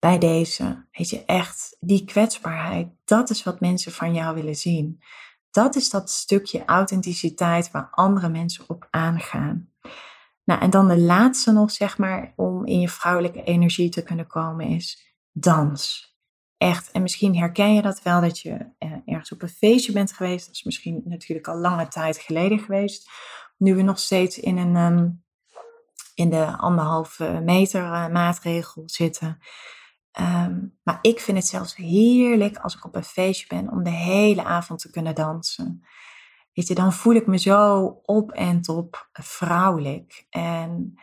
bij 0.00 0.18
deze. 0.18 0.86
Weet 0.92 1.10
je, 1.10 1.24
echt 1.24 1.76
die 1.80 2.04
kwetsbaarheid, 2.04 2.88
dat 3.04 3.30
is 3.30 3.42
wat 3.42 3.60
mensen 3.60 3.92
van 3.92 4.14
jou 4.14 4.34
willen 4.34 4.56
zien. 4.56 5.02
Dat 5.50 5.76
is 5.76 5.90
dat 5.90 6.10
stukje 6.10 6.64
authenticiteit 6.64 7.70
waar 7.70 7.88
andere 7.90 8.28
mensen 8.28 8.64
op 8.68 8.86
aangaan. 8.90 9.72
Nou, 10.44 10.60
en 10.60 10.70
dan 10.70 10.88
de 10.88 10.98
laatste 10.98 11.52
nog, 11.52 11.70
zeg 11.70 11.98
maar, 11.98 12.32
om 12.36 12.66
in 12.66 12.80
je 12.80 12.88
vrouwelijke 12.88 13.42
energie 13.42 13.88
te 13.88 14.02
kunnen 14.02 14.26
komen, 14.26 14.66
is 14.66 15.14
dans. 15.32 16.08
Echt. 16.56 16.90
En 16.90 17.02
misschien 17.02 17.36
herken 17.36 17.74
je 17.74 17.82
dat 17.82 18.02
wel, 18.02 18.20
dat 18.20 18.38
je 18.38 18.66
eh, 18.78 18.92
ergens 19.06 19.32
op 19.32 19.42
een 19.42 19.48
feestje 19.48 19.92
bent 19.92 20.12
geweest. 20.12 20.46
Dat 20.46 20.54
is 20.54 20.62
misschien 20.62 21.02
natuurlijk 21.04 21.48
al 21.48 21.56
lange 21.56 21.88
tijd 21.88 22.18
geleden 22.18 22.58
geweest. 22.58 23.10
Nu 23.56 23.74
we 23.74 23.82
nog 23.82 23.98
steeds 23.98 24.38
in 24.38 24.56
een, 24.56 24.76
ehm, 24.76 25.08
in 26.14 26.30
de 26.30 26.56
anderhalve 26.56 27.40
meter 27.44 27.82
uh, 27.82 28.08
maatregel 28.08 28.82
zitten. 28.86 29.38
Ehm, 30.12 30.58
maar 30.82 30.98
ik 31.00 31.20
vind 31.20 31.36
het 31.36 31.46
zelfs 31.46 31.76
heerlijk 31.76 32.58
als 32.58 32.76
ik 32.76 32.84
op 32.84 32.94
een 32.94 33.04
feestje 33.04 33.46
ben 33.46 33.70
om 33.70 33.82
de 33.82 33.90
hele 33.90 34.44
avond 34.44 34.80
te 34.80 34.90
kunnen 34.90 35.14
dansen. 35.14 35.84
Weet 36.52 36.68
je, 36.68 36.74
dan 36.74 36.92
voel 36.92 37.14
ik 37.14 37.26
me 37.26 37.38
zo 37.38 37.84
op 38.02 38.32
en 38.32 38.62
top 38.62 39.08
vrouwelijk. 39.12 40.26
En 40.30 40.94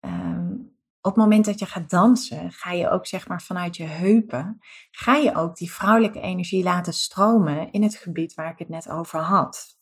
ehm, 0.00 0.52
op 1.00 1.14
het 1.14 1.16
moment 1.16 1.44
dat 1.44 1.58
je 1.58 1.66
gaat 1.66 1.90
dansen, 1.90 2.52
ga 2.52 2.72
je 2.72 2.90
ook 2.90 3.06
zeg 3.06 3.28
maar 3.28 3.42
vanuit 3.42 3.76
je 3.76 3.84
heupen, 3.84 4.58
ga 4.90 5.16
je 5.16 5.34
ook 5.34 5.56
die 5.56 5.72
vrouwelijke 5.72 6.20
energie 6.20 6.62
laten 6.62 6.92
stromen 6.92 7.72
in 7.72 7.82
het 7.82 7.96
gebied 7.96 8.34
waar 8.34 8.50
ik 8.50 8.58
het 8.58 8.68
net 8.68 8.88
over 8.88 9.20
had. 9.20 9.78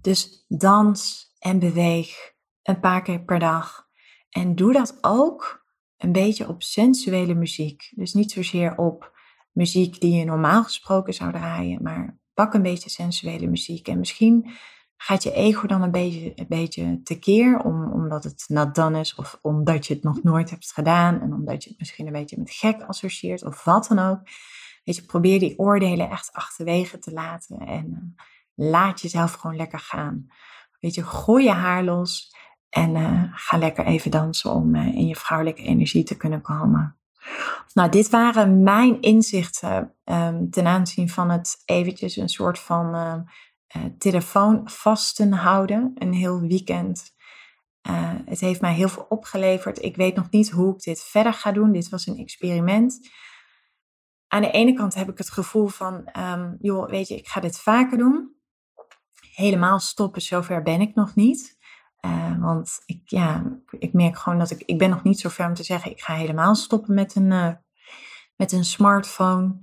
Dus 0.00 0.44
dans 0.48 1.26
en 1.38 1.58
beweeg 1.58 2.32
een 2.62 2.80
paar 2.80 3.02
keer 3.02 3.20
per 3.20 3.38
dag. 3.38 3.88
En 4.30 4.54
doe 4.54 4.72
dat 4.72 4.98
ook 5.00 5.66
een 5.98 6.12
beetje 6.12 6.48
op 6.48 6.62
sensuele 6.62 7.34
muziek. 7.34 7.92
Dus 7.94 8.12
niet 8.12 8.32
zozeer 8.32 8.76
op 8.76 9.16
muziek 9.52 10.00
die 10.00 10.12
je 10.12 10.24
normaal 10.24 10.64
gesproken 10.64 11.14
zou 11.14 11.32
draaien, 11.32 11.82
maar 11.82 12.18
pak 12.34 12.54
een 12.54 12.62
beetje 12.62 12.90
sensuele 12.90 13.46
muziek. 13.46 13.88
En 13.88 13.98
misschien 13.98 14.50
gaat 14.96 15.22
je 15.22 15.32
ego 15.32 15.66
dan 15.66 15.82
een 15.82 15.90
beetje, 15.90 16.32
een 16.34 16.46
beetje 16.48 17.00
tekeer, 17.02 17.58
om, 17.58 17.92
omdat 17.92 18.24
het 18.24 18.44
nat 18.46 18.74
dan 18.74 18.96
is, 18.96 19.14
of 19.14 19.38
omdat 19.42 19.86
je 19.86 19.94
het 19.94 20.02
nog 20.02 20.22
nooit 20.22 20.50
hebt 20.50 20.72
gedaan, 20.72 21.20
en 21.20 21.32
omdat 21.32 21.62
je 21.64 21.70
het 21.70 21.78
misschien 21.78 22.06
een 22.06 22.12
beetje 22.12 22.38
met 22.38 22.50
gek 22.50 22.82
associeert, 22.82 23.44
of 23.44 23.64
wat 23.64 23.86
dan 23.88 23.98
ook. 23.98 24.20
Weet 24.84 24.96
je, 24.96 25.02
probeer 25.02 25.38
die 25.38 25.58
oordelen 25.58 26.10
echt 26.10 26.32
achterwege 26.32 26.98
te 26.98 27.12
laten 27.12 27.58
en 27.58 27.86
uh, 27.90 28.24
laat 28.70 29.00
jezelf 29.00 29.32
gewoon 29.32 29.56
lekker 29.56 29.78
gaan. 29.78 30.26
Weet 30.80 30.94
je, 30.94 31.04
gooi 31.04 31.44
je 31.44 31.52
haar 31.52 31.84
los 31.84 32.34
en 32.70 32.94
uh, 32.94 33.22
ga 33.32 33.58
lekker 33.58 33.86
even 33.86 34.10
dansen 34.10 34.50
om 34.50 34.74
uh, 34.74 34.86
in 34.86 35.06
je 35.06 35.16
vrouwelijke 35.16 35.62
energie 35.62 36.04
te 36.04 36.16
kunnen 36.16 36.40
komen. 36.40 36.98
Nou, 37.74 37.90
dit 37.90 38.10
waren 38.10 38.62
mijn 38.62 39.00
inzichten 39.00 39.94
um, 40.04 40.50
ten 40.50 40.66
aanzien 40.66 41.08
van 41.08 41.30
het 41.30 41.62
eventjes 41.64 42.16
een 42.16 42.28
soort 42.28 42.58
van 42.58 42.94
uh, 42.94 43.84
telefoon 43.98 44.68
vasten 44.70 45.32
houden. 45.32 45.92
Een 45.94 46.12
heel 46.12 46.40
weekend. 46.40 47.16
Het 48.24 48.40
heeft 48.40 48.60
mij 48.60 48.74
heel 48.74 48.88
veel 48.88 49.06
opgeleverd. 49.08 49.82
Ik 49.82 49.96
weet 49.96 50.14
nog 50.14 50.30
niet 50.30 50.50
hoe 50.50 50.74
ik 50.74 50.80
dit 50.80 51.02
verder 51.02 51.32
ga 51.32 51.52
doen. 51.52 51.72
Dit 51.72 51.88
was 51.88 52.06
een 52.06 52.16
experiment. 52.16 53.10
Aan 54.28 54.42
de 54.42 54.50
ene 54.50 54.72
kant 54.72 54.94
heb 54.94 55.08
ik 55.08 55.18
het 55.18 55.30
gevoel 55.30 55.66
van, 55.66 56.08
um, 56.18 56.56
joh, 56.60 56.88
weet 56.90 57.08
je, 57.08 57.16
ik 57.16 57.28
ga 57.28 57.40
dit 57.40 57.58
vaker 57.58 57.98
doen. 57.98 58.36
Helemaal 59.34 59.78
stoppen, 59.78 60.22
zover 60.22 60.62
ben 60.62 60.80
ik 60.80 60.94
nog 60.94 61.14
niet. 61.14 61.57
Uh, 62.06 62.40
want 62.40 62.82
ik, 62.86 63.00
ja, 63.04 63.58
ik 63.78 63.92
merk 63.92 64.18
gewoon 64.18 64.38
dat 64.38 64.50
ik, 64.50 64.62
ik 64.66 64.78
ben 64.78 64.90
nog 64.90 65.02
niet 65.02 65.20
zo 65.20 65.28
ver 65.28 65.46
om 65.46 65.54
te 65.54 65.62
zeggen, 65.62 65.90
ik 65.90 66.00
ga 66.00 66.14
helemaal 66.14 66.54
stoppen 66.54 66.94
met 66.94 67.14
een, 67.14 67.30
uh, 67.30 67.52
met 68.36 68.52
een 68.52 68.64
smartphone. 68.64 69.58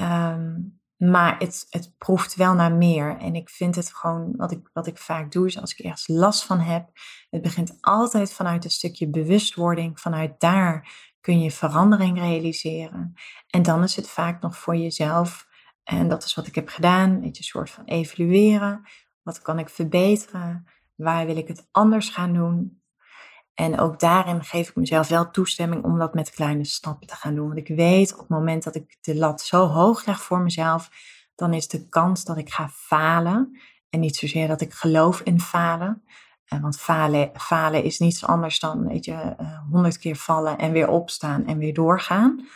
Um, 0.00 0.80
maar 1.00 1.38
het, 1.38 1.66
het 1.70 1.94
proeft 1.98 2.34
wel 2.34 2.54
naar 2.54 2.72
meer. 2.72 3.18
En 3.18 3.34
ik 3.34 3.50
vind 3.50 3.74
het 3.74 3.94
gewoon, 3.94 4.36
wat 4.36 4.52
ik, 4.52 4.70
wat 4.72 4.86
ik 4.86 4.98
vaak 4.98 5.32
doe, 5.32 5.46
is 5.46 5.60
als 5.60 5.72
ik 5.72 5.78
ergens 5.78 6.08
last 6.08 6.44
van 6.44 6.58
heb. 6.58 6.90
Het 7.30 7.42
begint 7.42 7.78
altijd 7.80 8.32
vanuit 8.32 8.64
een 8.64 8.70
stukje 8.70 9.10
bewustwording. 9.10 10.00
Vanuit 10.00 10.40
daar 10.40 10.92
kun 11.20 11.40
je 11.40 11.50
verandering 11.50 12.18
realiseren. 12.18 13.14
En 13.46 13.62
dan 13.62 13.82
is 13.82 13.96
het 13.96 14.08
vaak 14.08 14.42
nog 14.42 14.56
voor 14.56 14.76
jezelf. 14.76 15.48
En 15.84 16.08
dat 16.08 16.24
is 16.24 16.34
wat 16.34 16.46
ik 16.46 16.54
heb 16.54 16.68
gedaan. 16.68 17.10
Een 17.10 17.20
beetje 17.20 17.38
een 17.38 17.44
soort 17.44 17.70
van 17.70 17.84
evalueren. 17.84 18.88
Wat 19.22 19.42
kan 19.42 19.58
ik 19.58 19.68
verbeteren? 19.68 20.66
Waar 21.02 21.26
wil 21.26 21.36
ik 21.36 21.48
het 21.48 21.68
anders 21.70 22.08
gaan 22.08 22.32
doen? 22.32 22.82
En 23.54 23.78
ook 23.78 24.00
daarin 24.00 24.44
geef 24.44 24.68
ik 24.68 24.76
mezelf 24.76 25.08
wel 25.08 25.30
toestemming 25.30 25.84
om 25.84 25.98
dat 25.98 26.14
met 26.14 26.30
kleine 26.30 26.64
stappen 26.64 27.06
te 27.06 27.14
gaan 27.14 27.34
doen. 27.34 27.46
Want 27.46 27.58
ik 27.58 27.76
weet 27.76 28.12
op 28.12 28.18
het 28.18 28.28
moment 28.28 28.64
dat 28.64 28.74
ik 28.74 28.96
de 29.00 29.16
lat 29.16 29.40
zo 29.40 29.66
hoog 29.66 30.06
leg 30.06 30.22
voor 30.22 30.40
mezelf, 30.40 30.90
dan 31.34 31.54
is 31.54 31.68
de 31.68 31.88
kans 31.88 32.24
dat 32.24 32.38
ik 32.38 32.52
ga 32.52 32.68
falen. 32.68 33.60
En 33.88 34.00
niet 34.00 34.16
zozeer 34.16 34.48
dat 34.48 34.60
ik 34.60 34.72
geloof 34.72 35.20
in 35.20 35.40
falen. 35.40 36.02
Eh, 36.44 36.60
want 36.60 36.78
falen, 36.78 37.30
falen 37.34 37.84
is 37.84 37.98
niets 37.98 38.24
anders 38.24 38.58
dan, 38.58 38.86
weet 38.86 39.04
je, 39.04 39.12
eh, 39.12 39.58
honderd 39.70 39.98
keer 39.98 40.16
vallen 40.16 40.58
en 40.58 40.72
weer 40.72 40.88
opstaan 40.88 41.46
en 41.46 41.58
weer 41.58 41.74
doorgaan. 41.74 42.46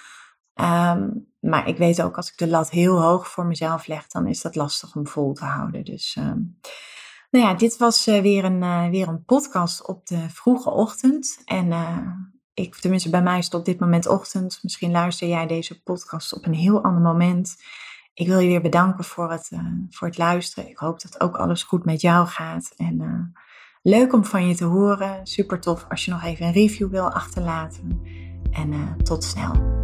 Ehm, 0.54 1.08
maar 1.40 1.68
ik 1.68 1.76
weet 1.76 2.02
ook 2.02 2.16
als 2.16 2.30
ik 2.30 2.38
de 2.38 2.48
lat 2.48 2.70
heel 2.70 3.02
hoog 3.02 3.28
voor 3.28 3.46
mezelf 3.46 3.86
leg, 3.86 4.06
dan 4.06 4.26
is 4.26 4.40
dat 4.40 4.54
lastig 4.54 4.96
om 4.96 5.06
vol 5.06 5.32
te 5.32 5.44
houden. 5.44 5.84
Dus 5.84 6.16
ehm, 6.18 6.40
nou 7.34 7.46
ja, 7.46 7.54
dit 7.54 7.76
was 7.76 8.08
uh, 8.08 8.20
weer, 8.20 8.44
een, 8.44 8.62
uh, 8.62 8.88
weer 8.88 9.08
een 9.08 9.24
podcast 9.24 9.86
op 9.86 10.06
de 10.06 10.28
vroege 10.28 10.70
ochtend. 10.70 11.42
En 11.44 11.66
uh, 11.66 11.98
ik, 12.54 12.74
tenminste, 12.74 13.10
bij 13.10 13.22
mij 13.22 13.38
is 13.38 13.44
het 13.44 13.54
op 13.54 13.64
dit 13.64 13.80
moment 13.80 14.06
ochtend. 14.06 14.58
Misschien 14.62 14.90
luister 14.90 15.28
jij 15.28 15.46
deze 15.46 15.82
podcast 15.82 16.34
op 16.34 16.46
een 16.46 16.54
heel 16.54 16.84
ander 16.84 17.02
moment. 17.02 17.56
Ik 18.14 18.26
wil 18.26 18.38
je 18.38 18.48
weer 18.48 18.62
bedanken 18.62 19.04
voor 19.04 19.30
het, 19.30 19.50
voor 19.90 20.08
het 20.08 20.18
luisteren. 20.18 20.70
Ik 20.70 20.76
hoop 20.76 21.00
dat 21.00 21.20
ook 21.20 21.36
alles 21.36 21.62
goed 21.62 21.84
met 21.84 22.00
jou 22.00 22.26
gaat. 22.26 22.72
En 22.76 23.32
leuk 23.82 24.12
om 24.12 24.24
van 24.24 24.48
je 24.48 24.54
te 24.54 24.64
horen. 24.64 25.26
Super 25.26 25.60
tof 25.60 25.86
als 25.88 26.04
je 26.04 26.10
nog 26.10 26.22
even 26.22 26.46
een 26.46 26.52
review 26.52 26.90
wil 26.90 27.10
achterlaten. 27.10 28.00
En 28.52 28.96
tot 29.02 29.24
snel. 29.24 29.83